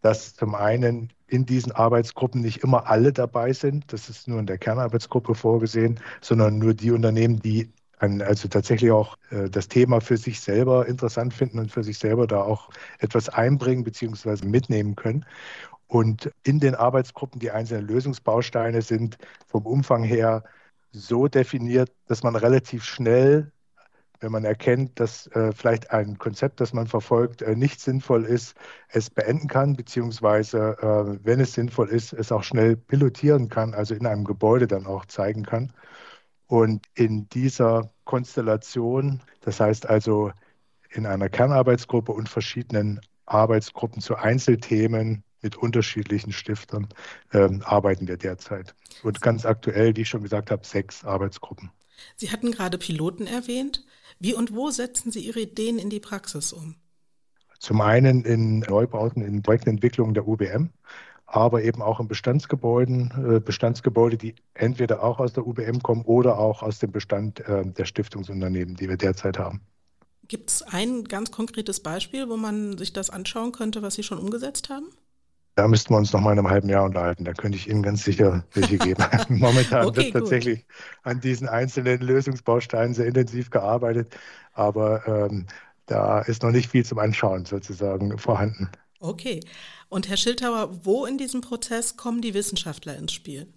dass 0.00 0.34
zum 0.34 0.54
einen 0.54 1.12
in 1.26 1.44
diesen 1.44 1.72
Arbeitsgruppen 1.72 2.40
nicht 2.40 2.64
immer 2.64 2.86
alle 2.86 3.12
dabei 3.12 3.52
sind, 3.52 3.92
das 3.92 4.08
ist 4.08 4.28
nur 4.28 4.40
in 4.40 4.46
der 4.46 4.56
Kernarbeitsgruppe 4.56 5.34
vorgesehen, 5.34 6.00
sondern 6.22 6.58
nur 6.58 6.72
die 6.72 6.90
Unternehmen, 6.90 7.38
die 7.38 7.70
also 7.98 8.48
tatsächlich 8.48 8.90
auch 8.90 9.16
äh, 9.30 9.48
das 9.48 9.68
Thema 9.68 10.00
für 10.00 10.16
sich 10.16 10.40
selber 10.40 10.86
interessant 10.88 11.34
finden 11.34 11.58
und 11.58 11.70
für 11.70 11.84
sich 11.84 11.98
selber 11.98 12.26
da 12.26 12.40
auch 12.42 12.70
etwas 12.98 13.28
einbringen 13.28 13.84
bzw. 13.84 14.44
mitnehmen 14.46 14.96
können. 14.96 15.24
Und 15.92 16.32
in 16.42 16.58
den 16.58 16.74
Arbeitsgruppen 16.74 17.38
die 17.38 17.50
einzelnen 17.50 17.86
Lösungsbausteine 17.86 18.80
sind 18.80 19.18
vom 19.46 19.66
Umfang 19.66 20.02
her 20.02 20.42
so 20.90 21.28
definiert, 21.28 21.92
dass 22.06 22.22
man 22.22 22.34
relativ 22.34 22.82
schnell 22.82 23.52
wenn 24.20 24.32
man 24.32 24.44
erkennt, 24.44 25.00
dass 25.00 25.26
äh, 25.32 25.52
vielleicht 25.52 25.90
ein 25.90 26.16
Konzept, 26.16 26.60
das 26.60 26.72
man 26.72 26.86
verfolgt, 26.86 27.42
äh, 27.42 27.56
nicht 27.56 27.80
sinnvoll 27.80 28.24
ist, 28.24 28.56
es 28.88 29.10
beenden 29.10 29.48
kann, 29.48 29.74
beziehungsweise, 29.74 30.76
äh, 30.80 31.18
wenn 31.24 31.40
es 31.40 31.54
sinnvoll 31.54 31.88
ist, 31.88 32.12
es 32.12 32.30
auch 32.30 32.44
schnell 32.44 32.76
pilotieren 32.76 33.48
kann, 33.48 33.74
also 33.74 33.94
in 33.96 34.06
einem 34.06 34.24
Gebäude 34.24 34.68
dann 34.68 34.86
auch 34.86 35.06
zeigen 35.06 35.42
kann. 35.42 35.72
Und 36.46 36.86
in 36.94 37.28
dieser 37.30 37.90
Konstellation, 38.04 39.20
das 39.40 39.58
heißt 39.58 39.88
also 39.88 40.30
in 40.90 41.04
einer 41.04 41.28
Kernarbeitsgruppe 41.28 42.12
und 42.12 42.28
verschiedenen 42.28 43.00
Arbeitsgruppen 43.26 44.00
zu 44.00 44.14
Einzelthemen 44.14 45.24
mit 45.42 45.56
unterschiedlichen 45.56 46.32
Stiftern, 46.32 46.88
ähm, 47.32 47.62
arbeiten 47.64 48.08
wir 48.08 48.16
derzeit. 48.16 48.74
Und 49.02 49.20
ganz 49.20 49.44
aktuell, 49.44 49.96
wie 49.96 50.02
ich 50.02 50.08
schon 50.08 50.22
gesagt 50.22 50.50
habe, 50.50 50.64
sechs 50.64 51.04
Arbeitsgruppen. 51.04 51.70
Sie 52.16 52.30
hatten 52.30 52.52
gerade 52.52 52.78
Piloten 52.78 53.26
erwähnt. 53.26 53.84
Wie 54.18 54.34
und 54.34 54.54
wo 54.54 54.70
setzen 54.70 55.10
Sie 55.10 55.20
Ihre 55.20 55.40
Ideen 55.40 55.78
in 55.78 55.90
die 55.90 56.00
Praxis 56.00 56.52
um? 56.52 56.76
Zum 57.58 57.80
einen 57.80 58.24
in 58.24 58.60
Neubauten, 58.60 59.22
in 59.22 59.42
Projektentwicklung 59.42 60.14
der 60.14 60.26
UBM, 60.26 60.70
aber 61.26 61.62
eben 61.62 61.80
auch 61.80 62.00
in 62.00 62.08
Bestandsgebäuden, 62.08 63.36
äh, 63.36 63.40
Bestandsgebäude, 63.40 64.16
die 64.18 64.34
entweder 64.54 65.02
auch 65.02 65.18
aus 65.18 65.32
der 65.32 65.46
UBM 65.46 65.80
kommen 65.82 66.02
oder 66.02 66.38
auch 66.38 66.62
aus 66.62 66.78
dem 66.78 66.92
Bestand 66.92 67.40
äh, 67.40 67.64
der 67.64 67.84
Stiftungsunternehmen, 67.84 68.74
die 68.76 68.88
wir 68.88 68.96
derzeit 68.96 69.38
haben. 69.38 69.60
Gibt 70.28 70.50
es 70.50 70.62
ein 70.62 71.04
ganz 71.04 71.30
konkretes 71.30 71.80
Beispiel, 71.80 72.28
wo 72.28 72.36
man 72.36 72.78
sich 72.78 72.92
das 72.92 73.10
anschauen 73.10 73.52
könnte, 73.52 73.82
was 73.82 73.94
Sie 73.94 74.02
schon 74.02 74.18
umgesetzt 74.18 74.68
haben? 74.68 74.86
Da 75.54 75.68
müssten 75.68 75.92
wir 75.92 75.98
uns 75.98 76.12
noch 76.12 76.20
mal 76.20 76.32
in 76.32 76.38
einem 76.38 76.48
halben 76.48 76.68
Jahr 76.68 76.84
unterhalten. 76.84 77.24
Da 77.24 77.32
könnte 77.32 77.58
ich 77.58 77.68
Ihnen 77.68 77.82
ganz 77.82 78.04
sicher 78.04 78.44
welche 78.54 78.78
geben. 78.78 79.04
Momentan 79.28 79.86
okay, 79.86 80.04
wird 80.04 80.12
tatsächlich 80.14 80.64
an 81.02 81.20
diesen 81.20 81.48
einzelnen 81.48 82.00
Lösungsbausteinen 82.00 82.94
sehr 82.94 83.06
intensiv 83.06 83.50
gearbeitet, 83.50 84.16
aber 84.54 85.06
ähm, 85.06 85.46
da 85.86 86.20
ist 86.20 86.42
noch 86.42 86.52
nicht 86.52 86.70
viel 86.70 86.84
zum 86.84 86.98
Anschauen 86.98 87.44
sozusagen 87.44 88.16
vorhanden. 88.16 88.70
Okay. 88.98 89.40
Und 89.88 90.08
Herr 90.08 90.16
Schildhauer, 90.16 90.70
wo 90.84 91.04
in 91.04 91.18
diesem 91.18 91.42
Prozess 91.42 91.96
kommen 91.96 92.22
die 92.22 92.34
Wissenschaftler 92.34 92.96
ins 92.96 93.12
Spiel? 93.12 93.52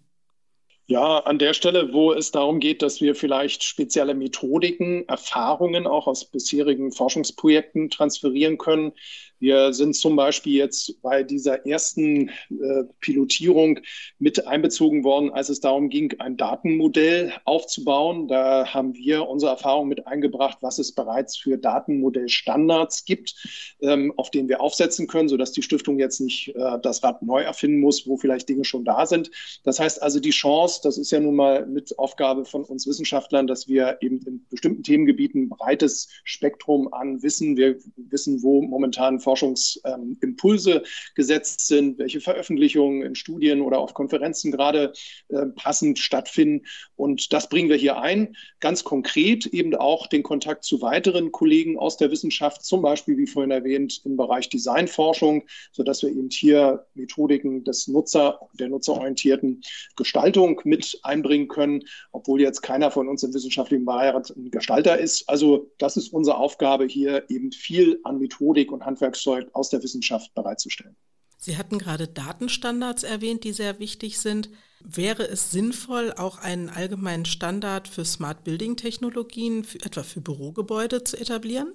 Ja, 0.87 1.19
an 1.19 1.39
der 1.39 1.53
Stelle, 1.53 1.93
wo 1.93 2.13
es 2.13 2.31
darum 2.31 2.59
geht, 2.59 2.83
dass 2.83 3.01
wir 3.01 3.15
vielleicht 3.15 3.63
spezielle 3.63 4.13
Methodiken, 4.13 5.07
Erfahrungen 5.07 5.87
auch 5.87 6.05
aus 6.05 6.25
bisherigen 6.25 6.91
Forschungsprojekten 6.91 7.89
transferieren 7.89 8.59
können, 8.59 8.91
wir 9.39 9.73
sind 9.73 9.95
zum 9.95 10.15
Beispiel 10.15 10.53
jetzt 10.53 11.01
bei 11.01 11.23
dieser 11.23 11.65
ersten 11.65 12.29
äh, 12.29 12.83
Pilotierung 13.01 13.79
mit 14.17 14.47
einbezogen 14.47 15.03
worden, 15.03 15.31
als 15.31 15.49
es 15.49 15.59
darum 15.59 15.89
ging, 15.89 16.13
ein 16.19 16.37
Datenmodell 16.37 17.33
aufzubauen. 17.43 18.27
Da 18.27 18.73
haben 18.73 18.93
wir 18.93 19.27
unsere 19.27 19.51
Erfahrung 19.51 19.87
mit 19.87 20.07
eingebracht, 20.07 20.59
was 20.61 20.79
es 20.79 20.93
bereits 20.93 21.37
für 21.37 21.57
Datenmodellstandards 21.57 23.05
gibt, 23.05 23.35
ähm, 23.81 24.13
auf 24.15 24.31
denen 24.31 24.47
wir 24.47 24.61
aufsetzen 24.61 25.07
können, 25.07 25.27
sodass 25.27 25.51
die 25.51 25.63
Stiftung 25.63 25.99
jetzt 25.99 26.21
nicht 26.21 26.55
äh, 26.55 26.79
das 26.81 27.03
Rad 27.03 27.21
neu 27.21 27.41
erfinden 27.41 27.81
muss, 27.81 28.07
wo 28.07 28.17
vielleicht 28.17 28.47
Dinge 28.47 28.63
schon 28.63 28.85
da 28.85 29.05
sind. 29.05 29.31
Das 29.63 29.79
heißt 29.79 30.01
also, 30.01 30.19
die 30.19 30.29
Chance, 30.29 30.79
das 30.83 30.97
ist 30.97 31.11
ja 31.11 31.19
nun 31.19 31.35
mal 31.35 31.65
mit 31.65 31.97
Aufgabe 31.99 32.45
von 32.45 32.63
uns 32.63 32.87
Wissenschaftlern, 32.87 33.47
dass 33.47 33.67
wir 33.67 33.97
eben 34.01 34.19
in 34.25 34.45
bestimmten 34.49 34.83
Themengebieten 34.83 35.43
ein 35.43 35.49
breites 35.49 36.09
Spektrum 36.23 36.93
an 36.93 37.21
Wissen, 37.21 37.57
wir 37.57 37.77
wissen, 37.97 38.41
wo 38.41 38.61
momentan 38.61 39.19
Forschungsimpulse 39.25 40.83
gesetzt 41.15 41.67
sind, 41.67 41.97
welche 41.97 42.21
Veröffentlichungen 42.21 43.01
in 43.01 43.15
Studien 43.15 43.61
oder 43.61 43.79
auf 43.79 43.93
Konferenzen 43.93 44.51
gerade 44.51 44.93
äh, 45.29 45.47
passend 45.55 45.99
stattfinden. 45.99 46.65
Und 46.95 47.33
das 47.33 47.49
bringen 47.49 47.69
wir 47.69 47.75
hier 47.75 47.99
ein. 47.99 48.35
Ganz 48.59 48.83
konkret 48.83 49.47
eben 49.47 49.75
auch 49.75 50.07
den 50.07 50.23
Kontakt 50.23 50.63
zu 50.63 50.81
weiteren 50.81 51.31
Kollegen 51.31 51.77
aus 51.77 51.97
der 51.97 52.11
Wissenschaft, 52.11 52.63
zum 52.63 52.81
Beispiel, 52.81 53.17
wie 53.17 53.27
vorhin 53.27 53.51
erwähnt, 53.51 54.01
im 54.05 54.15
Bereich 54.15 54.49
Designforschung, 54.49 55.43
sodass 55.71 56.03
wir 56.03 56.09
eben 56.09 56.29
hier 56.29 56.85
Methodiken 56.93 57.63
des 57.63 57.87
Nutzer, 57.87 58.39
der 58.53 58.69
nutzerorientierten 58.69 59.61
Gestaltung 59.95 60.61
mit 60.63 60.99
einbringen 61.03 61.47
können, 61.47 61.83
obwohl 62.11 62.41
jetzt 62.41 62.61
keiner 62.61 62.91
von 62.91 63.07
uns 63.07 63.23
im 63.23 63.33
wissenschaftlichen 63.33 63.85
Beirat 63.85 64.29
ein 64.29 64.51
Gestalter 64.51 64.99
ist. 64.99 65.27
Also 65.27 65.71
das 65.79 65.97
ist 65.97 66.13
unsere 66.13 66.37
Aufgabe 66.37 66.85
hier 66.85 67.23
eben 67.29 67.51
viel 67.51 67.99
an 68.03 68.19
Methodik 68.19 68.71
und 68.71 68.85
Handwerk 68.85 69.14
Werkzeug 69.15 69.49
aus 69.53 69.69
der 69.69 69.81
Wissenschaft 69.81 70.33
bereitzustellen. 70.33 70.95
Sie 71.37 71.57
hatten 71.57 71.79
gerade 71.79 72.07
Datenstandards 72.07 73.03
erwähnt, 73.03 73.43
die 73.43 73.53
sehr 73.53 73.79
wichtig 73.79 74.19
sind. 74.19 74.49
Wäre 74.81 75.27
es 75.27 75.51
sinnvoll, 75.51 76.13
auch 76.13 76.37
einen 76.39 76.69
allgemeinen 76.69 77.25
Standard 77.25 77.87
für 77.87 78.05
Smart 78.05 78.43
Building 78.43 78.77
Technologien, 78.77 79.65
etwa 79.83 80.03
für 80.03 80.21
Bürogebäude, 80.21 81.03
zu 81.03 81.17
etablieren? 81.17 81.73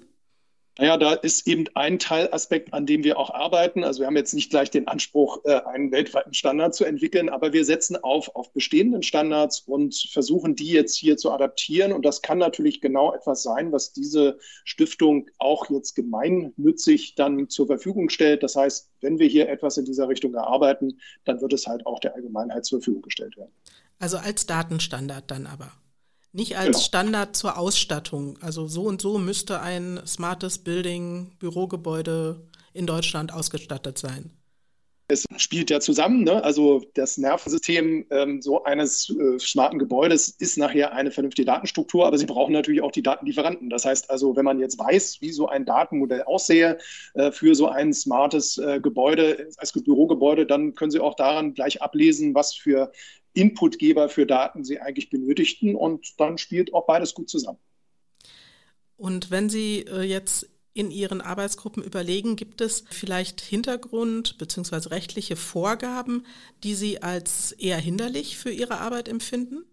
Naja, 0.77 0.95
da 0.95 1.13
ist 1.13 1.47
eben 1.47 1.65
ein 1.75 1.99
Teilaspekt, 1.99 2.73
an 2.73 2.85
dem 2.85 3.03
wir 3.03 3.19
auch 3.19 3.29
arbeiten. 3.29 3.83
Also 3.83 3.99
wir 3.99 4.07
haben 4.07 4.15
jetzt 4.15 4.33
nicht 4.33 4.49
gleich 4.49 4.71
den 4.71 4.87
Anspruch, 4.87 5.43
äh, 5.43 5.61
einen 5.65 5.91
weltweiten 5.91 6.33
Standard 6.33 6.73
zu 6.73 6.85
entwickeln, 6.85 7.29
aber 7.29 7.51
wir 7.51 7.65
setzen 7.65 7.97
auf 7.97 8.33
auf 8.35 8.53
bestehenden 8.53 9.03
Standards 9.03 9.59
und 9.59 9.93
versuchen, 10.11 10.55
die 10.55 10.69
jetzt 10.69 10.95
hier 10.95 11.17
zu 11.17 11.31
adaptieren. 11.31 11.91
Und 11.91 12.05
das 12.05 12.21
kann 12.21 12.37
natürlich 12.37 12.79
genau 12.79 13.13
etwas 13.13 13.43
sein, 13.43 13.71
was 13.73 13.91
diese 13.91 14.39
Stiftung 14.63 15.29
auch 15.39 15.69
jetzt 15.69 15.93
gemeinnützig 15.95 17.15
dann 17.15 17.49
zur 17.49 17.67
Verfügung 17.67 18.09
stellt. 18.09 18.41
Das 18.41 18.55
heißt, 18.55 18.89
wenn 19.01 19.19
wir 19.19 19.27
hier 19.27 19.49
etwas 19.49 19.77
in 19.77 19.85
dieser 19.85 20.07
Richtung 20.07 20.33
erarbeiten, 20.33 21.01
dann 21.25 21.41
wird 21.41 21.51
es 21.51 21.67
halt 21.67 21.85
auch 21.85 21.99
der 21.99 22.15
Allgemeinheit 22.15 22.65
zur 22.65 22.79
Verfügung 22.79 23.01
gestellt 23.01 23.35
werden. 23.35 23.51
Also 23.99 24.17
als 24.17 24.45
Datenstandard 24.45 25.29
dann 25.29 25.47
aber. 25.47 25.73
Nicht 26.33 26.57
als 26.57 26.67
genau. 26.67 26.79
Standard 26.79 27.35
zur 27.35 27.57
Ausstattung. 27.57 28.37
Also 28.41 28.67
so 28.67 28.83
und 28.83 29.01
so 29.01 29.17
müsste 29.17 29.61
ein 29.61 29.99
smartes 30.05 30.59
Building, 30.59 31.31
Bürogebäude 31.39 32.41
in 32.73 32.87
Deutschland 32.87 33.33
ausgestattet 33.33 33.97
sein. 33.97 34.31
Es 35.11 35.25
spielt 35.35 35.69
ja 35.69 35.81
zusammen, 35.81 36.23
ne? 36.23 36.41
also 36.41 36.85
das 36.93 37.17
Nervensystem 37.17 38.05
ähm, 38.11 38.41
so 38.41 38.63
eines 38.63 39.09
äh, 39.09 39.37
smarten 39.39 39.77
Gebäudes 39.77 40.29
ist 40.39 40.57
nachher 40.57 40.93
eine 40.93 41.11
vernünftige 41.11 41.45
Datenstruktur, 41.45 42.07
aber 42.07 42.17
sie 42.17 42.25
brauchen 42.25 42.53
natürlich 42.53 42.81
auch 42.81 42.93
die 42.93 43.03
Datenlieferanten. 43.03 43.69
Das 43.69 43.83
heißt 43.83 44.09
also, 44.09 44.37
wenn 44.37 44.45
man 44.45 44.61
jetzt 44.61 44.79
weiß, 44.79 45.17
wie 45.19 45.31
so 45.31 45.49
ein 45.49 45.65
Datenmodell 45.65 46.23
aussehe 46.23 46.77
äh, 47.15 47.29
für 47.33 47.55
so 47.55 47.67
ein 47.67 47.93
smartes 47.93 48.57
äh, 48.57 48.79
Gebäude 48.79 49.49
als 49.57 49.73
Bürogebäude, 49.73 50.45
dann 50.45 50.75
können 50.75 50.91
Sie 50.91 51.01
auch 51.01 51.15
daran 51.15 51.55
gleich 51.55 51.81
ablesen, 51.81 52.33
was 52.33 52.53
für 52.53 52.93
Inputgeber 53.33 54.09
für 54.09 54.25
Daten 54.25 54.63
sie 54.63 54.79
eigentlich 54.79 55.09
benötigten. 55.09 55.75
Und 55.75 56.19
dann 56.19 56.37
spielt 56.37 56.73
auch 56.73 56.85
beides 56.85 57.13
gut 57.13 57.29
zusammen. 57.29 57.59
Und 58.97 59.31
wenn 59.31 59.49
Sie 59.49 59.79
äh, 59.87 60.03
jetzt 60.03 60.47
in 60.73 60.91
Ihren 60.91 61.21
Arbeitsgruppen 61.21 61.83
überlegen, 61.83 62.35
gibt 62.35 62.61
es 62.61 62.85
vielleicht 62.89 63.41
Hintergrund 63.41 64.37
bzw. 64.37 64.89
rechtliche 64.89 65.35
Vorgaben, 65.35 66.25
die 66.63 66.75
Sie 66.75 67.01
als 67.01 67.51
eher 67.53 67.77
hinderlich 67.77 68.37
für 68.37 68.51
Ihre 68.51 68.79
Arbeit 68.79 69.09
empfinden? 69.09 69.65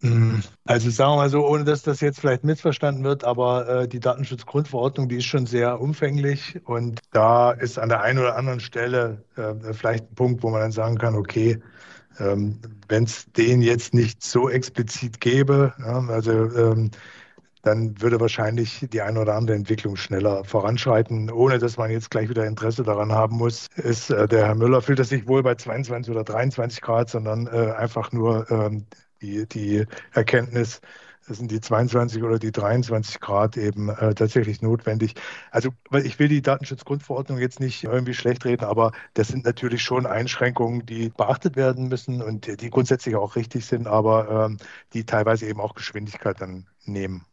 Mm, 0.00 0.36
also 0.64 0.90
sagen 0.90 1.12
wir 1.12 1.16
mal 1.16 1.30
so, 1.30 1.44
ohne 1.44 1.64
dass 1.64 1.82
das 1.82 2.00
jetzt 2.00 2.20
vielleicht 2.20 2.44
missverstanden 2.44 3.02
wird, 3.02 3.24
aber 3.24 3.68
äh, 3.68 3.88
die 3.88 3.98
Datenschutzgrundverordnung, 3.98 5.08
die 5.08 5.16
ist 5.16 5.24
schon 5.24 5.46
sehr 5.46 5.80
umfänglich 5.80 6.60
und 6.64 7.00
da 7.10 7.50
ist 7.50 7.78
an 7.78 7.88
der 7.88 8.02
einen 8.02 8.20
oder 8.20 8.36
anderen 8.36 8.60
Stelle 8.60 9.24
äh, 9.34 9.72
vielleicht 9.74 10.12
ein 10.12 10.14
Punkt, 10.14 10.42
wo 10.44 10.50
man 10.50 10.60
dann 10.60 10.72
sagen 10.72 10.98
kann, 10.98 11.16
okay, 11.16 11.60
ähm, 12.18 12.60
Wenn 12.88 13.04
es 13.04 13.26
den 13.32 13.62
jetzt 13.62 13.94
nicht 13.94 14.22
so 14.22 14.48
explizit 14.48 15.20
gäbe, 15.20 15.74
ja, 15.78 16.00
also 16.08 16.32
ähm, 16.32 16.90
dann 17.62 18.00
würde 18.00 18.20
wahrscheinlich 18.20 18.86
die 18.92 19.02
eine 19.02 19.20
oder 19.20 19.34
andere 19.34 19.56
Entwicklung 19.56 19.96
schneller 19.96 20.44
voranschreiten, 20.44 21.30
ohne 21.30 21.58
dass 21.58 21.76
man 21.76 21.90
jetzt 21.90 22.10
gleich 22.10 22.28
wieder 22.28 22.46
Interesse 22.46 22.82
daran 22.84 23.12
haben 23.12 23.36
muss. 23.36 23.66
Ist 23.76 24.10
äh, 24.10 24.28
der 24.28 24.46
Herr 24.46 24.54
Müller 24.54 24.80
fühlt 24.82 25.00
er 25.00 25.04
sich 25.04 25.26
wohl 25.28 25.42
bei 25.42 25.54
22 25.54 26.10
oder 26.12 26.24
23 26.24 26.80
Grad, 26.80 27.10
sondern 27.10 27.46
äh, 27.48 27.72
einfach 27.72 28.12
nur 28.12 28.50
ähm, 28.50 28.86
die, 29.20 29.46
die 29.48 29.84
Erkenntnis, 30.12 30.80
sind 31.34 31.50
die 31.50 31.60
22 31.60 32.22
oder 32.22 32.38
die 32.38 32.52
23 32.52 33.20
Grad 33.20 33.56
eben 33.56 33.88
äh, 33.88 34.14
tatsächlich 34.14 34.62
notwendig. 34.62 35.14
Also 35.50 35.70
weil 35.90 36.06
ich 36.06 36.18
will 36.18 36.28
die 36.28 36.42
Datenschutzgrundverordnung 36.42 37.38
jetzt 37.38 37.60
nicht 37.60 37.84
irgendwie 37.84 38.14
schlecht 38.14 38.44
reden, 38.44 38.64
aber 38.64 38.92
das 39.14 39.28
sind 39.28 39.44
natürlich 39.44 39.82
schon 39.82 40.06
Einschränkungen, 40.06 40.86
die 40.86 41.10
beachtet 41.10 41.56
werden 41.56 41.88
müssen 41.88 42.22
und 42.22 42.60
die 42.60 42.70
grundsätzlich 42.70 43.16
auch 43.16 43.36
richtig 43.36 43.66
sind, 43.66 43.86
aber 43.86 44.46
ähm, 44.46 44.58
die 44.92 45.04
teilweise 45.04 45.46
eben 45.46 45.60
auch 45.60 45.74
Geschwindigkeit 45.74 46.40
dann 46.40 46.66
nehmen. 46.84 47.24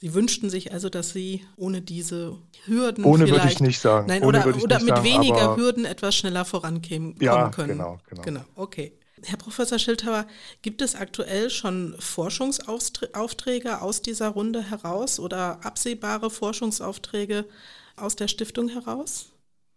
Sie 0.00 0.14
wünschten 0.14 0.48
sich 0.48 0.72
also, 0.72 0.88
dass 0.88 1.10
Sie 1.10 1.44
ohne 1.56 1.82
diese 1.82 2.38
Hürden 2.64 3.04
ohne 3.04 3.28
würde 3.28 3.48
ich 3.48 3.60
nicht 3.60 3.80
sagen. 3.80 4.06
Nein, 4.06 4.22
ohne 4.22 4.46
oder, 4.46 4.56
oder 4.62 4.78
mit 4.78 4.88
sagen, 4.88 5.04
weniger 5.04 5.56
Hürden 5.56 5.84
etwas 5.84 6.16
schneller 6.16 6.46
vorankommen 6.46 7.16
ja, 7.20 7.50
können. 7.50 7.76
Genau, 7.76 7.98
genau. 8.08 8.22
Genau, 8.22 8.40
okay. 8.56 8.92
Herr 9.24 9.36
Professor 9.36 9.78
Schildhauer, 9.78 10.26
gibt 10.62 10.82
es 10.82 10.94
aktuell 10.94 11.50
schon 11.50 11.94
Forschungsaufträge 11.98 13.80
aus 13.82 14.02
dieser 14.02 14.28
Runde 14.28 14.62
heraus 14.62 15.20
oder 15.20 15.64
absehbare 15.64 16.30
Forschungsaufträge 16.30 17.46
aus 17.96 18.16
der 18.16 18.28
Stiftung 18.28 18.68
heraus? 18.68 19.32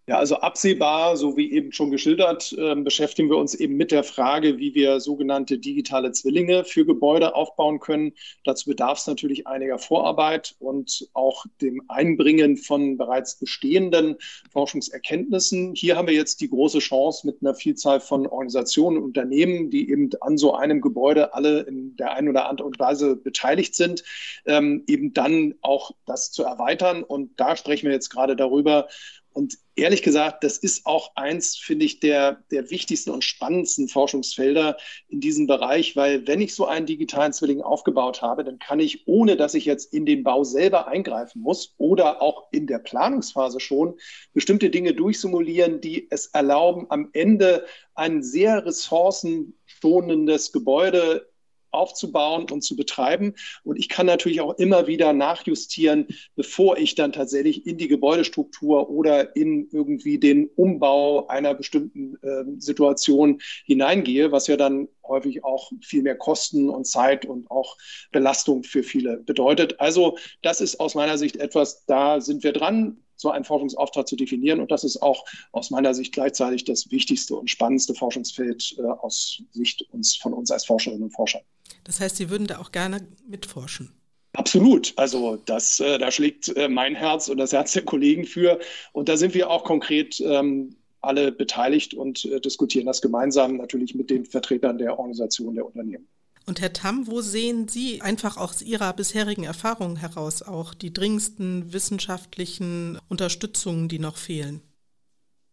Ja, 0.06 0.18
also 0.18 0.36
absehbar, 0.36 1.16
so 1.16 1.38
wie 1.38 1.54
eben 1.54 1.72
schon 1.72 1.90
geschildert, 1.90 2.54
äh, 2.58 2.76
beschäftigen 2.76 3.30
wir 3.30 3.38
uns 3.38 3.56
eben 3.56 3.78
mit 3.78 3.90
der 3.90 4.04
Frage, 4.04 4.58
wie 4.58 4.76
wir 4.76 5.00
sogenannte 5.00 5.58
digitale 5.60 6.12
Zwillinge 6.12 6.66
für 6.66 6.86
Gebäude 6.86 7.36
aufbauen 7.36 7.80
können. 7.80 8.12
Dazu 8.44 8.70
bedarf 8.70 8.98
es 8.98 9.08
natürlich 9.08 9.48
einiger 9.48 9.80
Vorarbeit 9.80 10.58
und 10.60 11.08
auch 11.14 11.46
dem 11.62 11.84
Einbringen 11.88 12.58
von 12.58 12.98
bereits 12.98 13.40
bestehenden 13.40 14.18
Forschungserkenntnissen. 14.52 15.74
Hier 15.74 15.96
haben 15.96 16.10
wir 16.10 16.16
jetzt 16.16 16.42
die 16.42 16.50
große 16.50 16.80
Chance 16.80 17.26
mit 17.26 17.38
einer 17.42 17.56
Vielzahl 17.56 18.02
von 18.02 18.28
Organisationen 18.28 18.98
und 18.98 19.04
Unternehmen, 19.06 19.70
die 19.70 19.90
eben 19.90 20.10
an 20.20 20.38
so 20.38 20.54
einem 20.54 20.82
Gebäude 20.82 21.34
alle 21.34 21.62
in 21.62 21.96
der 21.96 22.12
einen 22.12 22.28
oder 22.28 22.50
anderen 22.50 22.78
Weise 22.78 23.16
beteiligt 23.16 23.74
sind, 23.74 24.04
ähm, 24.46 24.84
eben 24.86 25.14
dann 25.14 25.56
auch 25.62 25.92
das 26.06 26.30
zu 26.34 26.44
erweitern. 26.44 27.04
Und 27.04 27.40
da 27.40 27.56
sprechen 27.56 27.86
wir 27.86 27.94
jetzt 27.94 28.10
gerade 28.10 28.36
darüber, 28.36 28.90
und 29.34 29.58
ehrlich 29.76 30.04
gesagt, 30.04 30.44
das 30.44 30.58
ist 30.58 30.86
auch 30.86 31.16
eins, 31.16 31.58
finde 31.58 31.86
ich, 31.86 32.00
der, 32.00 32.44
der 32.52 32.70
wichtigsten 32.70 33.10
und 33.10 33.24
spannendsten 33.24 33.88
Forschungsfelder 33.88 34.78
in 35.10 35.20
diesem 35.20 35.48
Bereich, 35.48 35.96
weil 35.96 36.28
wenn 36.28 36.42
ich 36.42 36.54
so 36.54 36.66
einen 36.66 36.86
digitalen 36.86 37.34
Zwilling 37.34 37.62
aufgebaut 37.62 38.22
habe, 38.22 38.44
dann 38.44 38.60
kann 38.60 38.80
ich, 38.80 39.08
ohne 39.08 39.36
dass 39.36 39.54
ich 39.54 39.66
jetzt 39.66 39.94
in 39.94 40.06
den 40.06 40.24
Bau 40.24 40.44
selber 40.44 40.88
eingreifen 40.88 41.42
muss 41.42 41.74
oder 41.78 42.22
auch 42.22 42.48
in 42.52 42.68
der 42.68 42.80
Planungsphase 42.80 43.60
schon, 43.60 43.96
bestimmte 44.34 44.70
Dinge 44.70 44.94
durchsimulieren, 44.94 45.82
die 45.82 46.08
es 46.12 46.28
erlauben, 46.28 46.86
am 46.90 47.10
Ende 47.14 47.66
ein 47.96 48.24
sehr 48.24 48.66
ressourcenschonendes 48.66 50.52
Gebäude 50.52 51.33
aufzubauen 51.74 52.46
und 52.52 52.62
zu 52.62 52.76
betreiben. 52.76 53.34
Und 53.64 53.78
ich 53.78 53.90
kann 53.90 54.06
natürlich 54.06 54.42
auch 54.42 54.58
immer 54.58 54.88
wieder 54.88 55.14
nachjustieren, 55.14 56.08
bevor 56.36 56.78
ich 56.78 56.96
dann 56.96 57.12
tatsächlich 57.12 57.66
in 57.66 57.78
die 57.78 57.88
Gebäudestruktur 57.88 58.90
oder 58.90 59.36
in 59.36 59.70
irgendwie 59.72 60.20
den 60.20 60.50
Umbau 60.56 61.28
einer 61.28 61.54
bestimmten 61.54 62.16
äh, 62.22 62.44
Situation 62.60 63.42
hineingehe, 63.66 64.32
was 64.32 64.48
ja 64.48 64.58
dann 64.58 64.88
häufig 65.06 65.44
auch 65.44 65.72
viel 65.82 66.04
mehr 66.04 66.16
Kosten 66.16 66.70
und 66.70 66.86
Zeit 66.86 67.26
und 67.26 67.50
auch 67.52 67.78
Belastung 68.12 68.64
für 68.64 68.84
viele 68.84 69.18
bedeutet. 69.18 69.80
Also 69.80 70.18
das 70.42 70.62
ist 70.62 70.80
aus 70.80 70.96
meiner 70.96 71.18
Sicht 71.18 71.38
etwas, 71.38 71.86
da 71.86 72.22
sind 72.22 72.44
wir 72.44 72.54
dran 72.54 72.98
so 73.16 73.32
einen 73.32 73.46
Forschungsauftrag 73.46 74.08
zu 74.08 74.16
definieren. 74.16 74.60
Und 74.60 74.72
das 74.72 74.84
ist 74.84 75.02
auch 75.02 75.26
aus 75.52 75.72
meiner 75.72 75.94
Sicht 75.94 76.14
gleichzeitig 76.14 76.66
das 76.66 76.92
wichtigste 76.92 77.36
und 77.36 77.50
spannendste 77.50 77.96
Forschungsfeld 77.96 78.76
äh, 78.78 78.84
aus 78.84 79.42
Sicht 79.52 79.82
uns, 79.92 80.16
von 80.16 80.34
uns 80.34 80.52
als 80.52 80.66
Forscherinnen 80.66 81.04
und 81.04 81.12
Forscher. 81.12 81.42
Das 81.84 82.00
heißt, 82.00 82.16
Sie 82.16 82.30
würden 82.30 82.48
da 82.48 82.60
auch 82.60 82.72
gerne 82.72 83.08
mitforschen. 83.28 83.92
Absolut. 84.34 84.94
Also 84.96 85.38
das, 85.46 85.80
äh, 85.80 86.00
da 86.00 86.12
schlägt 86.12 86.50
äh, 86.58 86.68
mein 86.68 86.96
Herz 86.96 87.28
und 87.30 87.38
das 87.38 87.54
Herz 87.54 87.74
der 87.74 87.86
Kollegen 87.86 88.26
für. 88.26 88.60
Und 88.92 89.08
da 89.10 89.16
sind 89.16 89.34
wir 89.34 89.50
auch 89.50 89.64
konkret 89.64 90.20
ähm, 90.22 90.76
alle 91.02 91.32
beteiligt 91.32 91.94
und 91.94 92.26
äh, 92.26 92.40
diskutieren 92.40 92.88
das 92.88 93.02
gemeinsam 93.02 93.58
natürlich 93.58 93.94
mit 93.94 94.10
den 94.10 94.26
Vertretern 94.26 94.78
der 94.78 94.98
Organisation 94.98 95.54
der 95.54 95.66
Unternehmen. 95.66 96.08
Und 96.46 96.62
Herr 96.62 96.74
Tamm, 96.74 97.08
wo 97.08 97.22
sehen 97.22 97.68
Sie 97.68 98.02
einfach 98.02 98.38
aus 98.38 98.62
Ihrer 98.62 98.92
bisherigen 98.94 99.44
Erfahrung 99.44 99.96
heraus 99.98 100.42
auch 100.42 100.74
die 100.74 100.92
dringendsten 100.92 101.72
wissenschaftlichen 101.72 103.00
Unterstützungen, 103.08 103.88
die 103.88 104.00
noch 104.00 104.18
fehlen? 104.18 104.62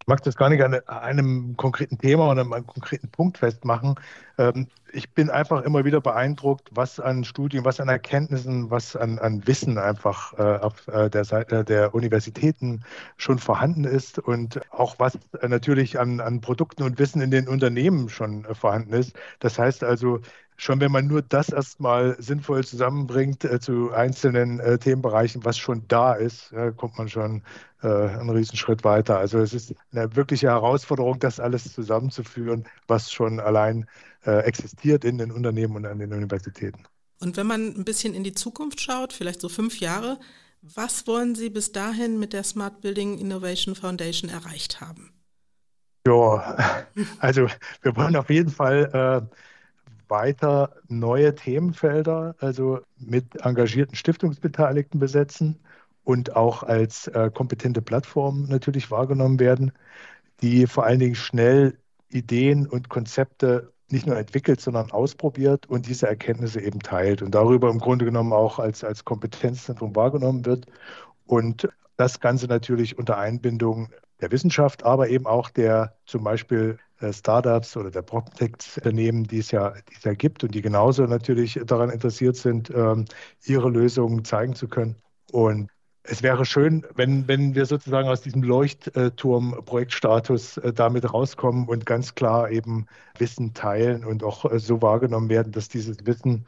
Ich 0.01 0.07
mag 0.07 0.23
das 0.23 0.35
gar 0.35 0.49
nicht 0.49 0.63
an 0.63 0.75
einem 0.89 1.57
konkreten 1.57 1.99
Thema 1.99 2.31
oder 2.31 2.41
an 2.41 2.53
einem 2.53 2.67
konkreten 2.67 3.11
Punkt 3.11 3.39
festmachen. 3.39 3.95
Ähm, 4.39 4.67
ich 4.93 5.13
bin 5.13 5.31
einfach 5.31 5.63
immer 5.63 5.85
wieder 5.85 6.01
beeindruckt, 6.01 6.69
was 6.73 6.99
an 6.99 7.23
Studien, 7.23 7.65
was 7.65 7.81
an 7.81 7.89
Erkenntnissen, 7.89 8.71
was 8.71 8.97
an, 8.97 9.19
an 9.19 9.47
Wissen 9.47 9.79
einfach 9.79 10.33
äh, 10.39 10.59
auf 10.59 10.89
äh, 10.89 11.11
der 11.11 11.25
Seite 11.25 11.65
der 11.65 11.95
Universitäten 11.95 12.83
schon 13.19 13.39
vorhanden 13.39 13.85
ist 13.85 14.19
und 14.19 14.61
auch 14.73 14.99
was 14.99 15.19
natürlich 15.47 16.01
an, 16.01 16.21
an 16.21 16.41
Produkten 16.41 16.83
und 16.83 16.99
Wissen 16.99 17.21
in 17.21 17.31
den 17.31 17.47
Unternehmen 17.47 18.09
schon 18.09 18.45
vorhanden 18.55 18.95
ist. 18.95 19.15
Das 19.39 19.59
heißt 19.59 19.85
also, 19.85 20.21
schon 20.61 20.79
wenn 20.81 20.93
man 20.93 21.07
nur 21.07 21.23
das 21.23 21.49
erstmal 21.49 22.21
sinnvoll 22.21 22.65
zusammenbringt 22.65 23.45
äh, 23.45 23.61
zu 23.61 23.93
einzelnen 23.93 24.61
äh, 24.61 24.79
Themenbereichen, 24.79 25.43
was 25.45 25.57
schon 25.57 25.89
da 25.89 26.13
ist, 26.13 26.53
äh, 26.53 26.71
kommt 26.77 26.99
man 26.99 27.09
schon 27.09 27.43
äh, 27.83 27.89
einen 27.89 28.29
Riesenschritt 28.29 28.85
weiter. 28.85 29.19
Also 29.19 29.39
es 29.39 29.55
ist 29.55 29.75
eine 29.91 30.15
wirkliche 30.17 30.49
Herausforderung, 30.49 31.19
das 31.19 31.41
alles 31.41 31.73
zusammenzuführen, 31.73 32.67
was 32.87 33.11
schon 33.11 33.41
allein 33.41 33.87
äh, 34.27 34.41
existiert 34.41 35.07
in 35.07 35.17
den 35.17 35.33
Unternehmen 35.33 35.77
und 35.77 35.87
an 35.87 35.99
den 35.99 36.13
Universitäten. 36.13 36.85
Und 37.21 37.39
wenn 37.39 37.47
man 37.47 37.69
ein 37.69 37.85
bisschen 37.85 38.13
in 38.13 38.23
die 38.23 38.35
Zukunft 38.35 38.83
schaut, 38.83 39.15
vielleicht 39.15 39.41
so 39.41 39.49
fünf 39.49 39.81
Jahre, 39.81 40.21
was 40.61 41.07
wollen 41.07 41.35
Sie 41.35 41.49
bis 41.49 41.73
dahin 41.73 42.19
mit 42.19 42.35
der 42.35 42.45
Smart 42.45 42.83
Building 42.83 43.17
Innovation 43.17 43.75
Foundation 43.75 44.29
erreicht 44.29 44.83
haben? 44.83 45.15
Ja, 46.07 46.85
also 47.19 47.47
wir 47.81 47.97
wollen 47.97 48.17
auf 48.17 48.29
jeden 48.29 48.51
Fall 48.51 49.27
äh, 49.31 49.37
weiter 50.11 50.75
neue 50.89 51.35
Themenfelder, 51.35 52.35
also 52.41 52.81
mit 52.99 53.45
engagierten 53.45 53.95
Stiftungsbeteiligten 53.95 55.01
besetzen 55.01 55.59
und 56.05 56.37
auch 56.37 56.63
als 56.63 57.07
äh, 57.09 57.31
kompetente 57.33 57.83
Plattform 57.83 58.47
natürlich 58.49 58.91
wahrgenommen 58.91 59.39
werden, 59.41 59.73
die 60.43 60.67
vor 60.67 60.85
allen 60.85 60.99
Dingen 61.01 61.15
schnell 61.15 61.79
Ideen 62.09 62.67
und 62.67 62.89
Konzepte 62.89 63.73
nicht 63.89 64.07
nur 64.07 64.17
entwickelt, 64.17 64.61
sondern 64.61 64.91
ausprobiert 64.91 65.67
und 65.69 65.87
diese 65.87 66.07
Erkenntnisse 66.07 66.61
eben 66.61 66.81
teilt 66.81 67.23
und 67.23 67.35
darüber 67.35 67.71
im 67.71 67.79
Grunde 67.79 68.05
genommen 68.05 68.33
auch 68.33 68.59
als, 68.59 68.85
als 68.85 69.05
Kompetenzzentrum 69.05 69.97
wahrgenommen 69.97 70.47
wird. 70.47 70.67
Und 71.27 71.69
das 71.97 72.21
Ganze 72.21 72.47
natürlich 72.47 72.99
unter 72.99 73.19
Einbindung 73.19 73.89
der 74.21 74.31
Wissenschaft, 74.31 74.85
aber 74.85 75.09
eben 75.09 75.27
auch 75.27 75.51
der 75.51 75.97
zum 76.07 76.25
Beispiel 76.25 76.79
Startups 77.13 77.77
oder 77.77 77.91
der 77.91 78.03
PropTech-Unternehmen, 78.03 79.25
die 79.25 79.39
es 79.39 79.51
ja, 79.51 79.71
die 79.71 79.95
es 79.97 80.05
ja 80.05 80.15
gibt 80.15 80.45
und 80.45 80.55
die 80.55 80.63
genauso 80.63 81.05
natürlich 81.05 81.59
daran 81.67 81.91
interessiert 81.91 82.37
sind, 82.37 82.71
ähm, 82.71 83.07
ihre 83.45 83.71
Lösungen 83.71 84.25
zeigen 84.25 84.55
zu 84.55 84.69
können. 84.69 84.97
Und 85.33 85.71
es 86.03 86.23
wäre 86.23 86.45
schön, 86.45 86.87
wenn, 86.95 87.27
wenn 87.29 87.55
wir 87.55 87.67
sozusagen 87.67 88.09
aus 88.09 88.23
diesem 88.23 88.43
Leuchtturm-Projektstatus 88.43 90.57
äh, 90.59 90.73
damit 90.73 91.13
rauskommen 91.13 91.69
und 91.69 91.87
ganz 91.87 92.15
klar 92.15 92.51
eben 92.51 92.87
Wissen 93.19 93.55
teilen 93.55 94.05
und 94.05 94.25
auch 94.25 94.51
äh, 94.51 94.59
so 94.59 94.83
wahrgenommen 94.83 95.29
werden, 95.29 95.53
dass 95.53 95.69
dieses 95.69 96.05
Wissen 96.07 96.47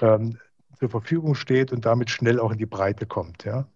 ähm, 0.00 0.38
zur 0.78 0.88
Verfügung 0.88 1.34
steht 1.34 1.72
und 1.72 1.84
damit 1.84 2.10
schnell 2.10 2.40
auch 2.40 2.50
in 2.50 2.58
die 2.58 2.66
Breite 2.66 3.06
kommt. 3.06 3.44
Ja. 3.44 3.68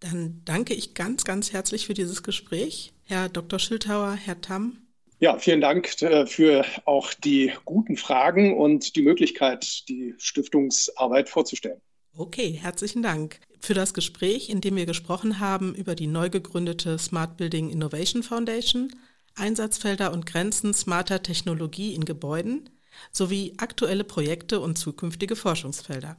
Dann 0.00 0.42
danke 0.44 0.74
ich 0.74 0.94
ganz, 0.94 1.24
ganz 1.24 1.52
herzlich 1.52 1.86
für 1.86 1.94
dieses 1.94 2.22
Gespräch. 2.22 2.92
Herr 3.04 3.28
Dr. 3.28 3.58
Schildhauer, 3.58 4.12
Herr 4.12 4.40
Tamm. 4.40 4.87
Ja, 5.20 5.38
vielen 5.38 5.60
Dank 5.60 6.00
äh, 6.02 6.26
für 6.26 6.64
auch 6.84 7.12
die 7.12 7.52
guten 7.64 7.96
Fragen 7.96 8.56
und 8.56 8.94
die 8.94 9.02
Möglichkeit, 9.02 9.88
die 9.88 10.14
Stiftungsarbeit 10.18 11.28
vorzustellen. 11.28 11.80
Okay, 12.16 12.52
herzlichen 12.52 13.02
Dank 13.02 13.40
für 13.60 13.74
das 13.74 13.94
Gespräch, 13.94 14.48
in 14.48 14.60
dem 14.60 14.76
wir 14.76 14.86
gesprochen 14.86 15.40
haben 15.40 15.74
über 15.74 15.96
die 15.96 16.06
neu 16.06 16.30
gegründete 16.30 16.98
Smart 16.98 17.36
Building 17.36 17.70
Innovation 17.70 18.22
Foundation, 18.22 18.94
Einsatzfelder 19.34 20.12
und 20.12 20.26
Grenzen 20.26 20.72
smarter 20.72 21.22
Technologie 21.22 21.94
in 21.94 22.04
Gebäuden 22.04 22.70
sowie 23.12 23.54
aktuelle 23.58 24.04
Projekte 24.04 24.60
und 24.60 24.78
zukünftige 24.78 25.36
Forschungsfelder. 25.36 26.16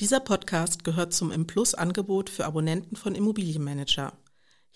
Dieser 0.00 0.20
Podcast 0.20 0.84
gehört 0.84 1.14
zum 1.14 1.30
M-Plus-Angebot 1.30 2.28
für 2.28 2.44
Abonnenten 2.44 2.96
von 2.96 3.14
Immobilienmanager. 3.14 4.12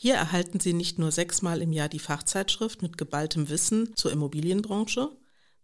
Hier 0.02 0.14
erhalten 0.14 0.60
Sie 0.60 0.72
nicht 0.72 0.98
nur 0.98 1.12
sechsmal 1.12 1.60
im 1.60 1.74
Jahr 1.74 1.90
die 1.90 1.98
Fachzeitschrift 1.98 2.80
mit 2.80 2.96
geballtem 2.96 3.50
Wissen 3.50 3.94
zur 3.96 4.10
Immobilienbranche, 4.10 5.10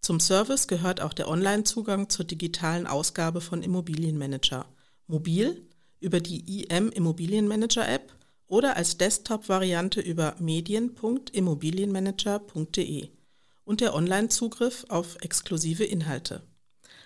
zum 0.03 0.21
Service 0.21 0.69
gehört 0.69 1.01
auch 1.01 1.15
der 1.15 1.29
Online-Zugang 1.29 2.11
zur 2.11 2.27
digitalen 2.27 2.87
Ausgabe 2.87 3.41
von 3.41 3.63
Immobilienmanager, 3.63 4.67
mobil 5.07 5.67
über 6.01 6.21
die 6.21 6.65
IM 6.65 6.91
Immobilienmanager 6.91 7.89
App 7.89 8.13
oder 8.47 8.77
als 8.77 8.99
Desktop-Variante 8.99 10.03
über 10.03 10.37
medien.immobilienmanager.de 10.39 13.09
und 13.65 13.81
der 13.81 13.95
Online-Zugriff 13.95 14.85
auf 14.91 15.17
exklusive 15.23 15.85
Inhalte. 15.85 16.43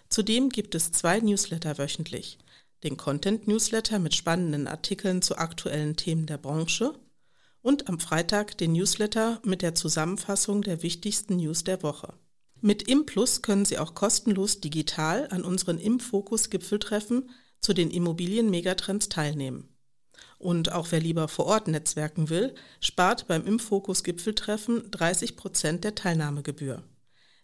Zudem 0.08 0.48
gibt 0.48 0.74
es 0.74 0.90
zwei 0.90 1.20
Newsletter 1.20 1.78
wöchentlich. 1.78 2.38
Den 2.82 2.96
Content-Newsletter 2.96 4.00
mit 4.00 4.16
spannenden 4.16 4.66
Artikeln 4.66 5.22
zu 5.22 5.38
aktuellen 5.38 5.94
Themen 5.94 6.26
der 6.26 6.38
Branche 6.38 6.92
und 7.62 7.88
am 7.88 8.00
Freitag 8.00 8.56
den 8.58 8.72
Newsletter 8.72 9.40
mit 9.44 9.62
der 9.62 9.74
Zusammenfassung 9.74 10.62
der 10.62 10.82
wichtigsten 10.82 11.36
News 11.36 11.64
der 11.64 11.82
Woche. 11.82 12.14
Mit 12.60 12.88
ImPlus 12.88 13.42
können 13.42 13.64
Sie 13.64 13.78
auch 13.78 13.94
kostenlos 13.94 14.60
digital 14.60 15.28
an 15.30 15.42
unseren 15.42 15.78
Imfokus-Gipfeltreffen 15.78 17.30
zu 17.60 17.72
den 17.72 17.90
Immobilien-Megatrends 17.90 19.08
teilnehmen. 19.08 19.68
Und 20.38 20.72
auch 20.72 20.88
wer 20.90 21.00
lieber 21.00 21.28
vor 21.28 21.46
Ort 21.46 21.68
netzwerken 21.68 22.30
will, 22.30 22.54
spart 22.80 23.26
beim 23.26 23.46
Imfokus-Gipfeltreffen 23.46 24.90
30 24.90 25.36
Prozent 25.36 25.84
der 25.84 25.94
Teilnahmegebühr. 25.94 26.82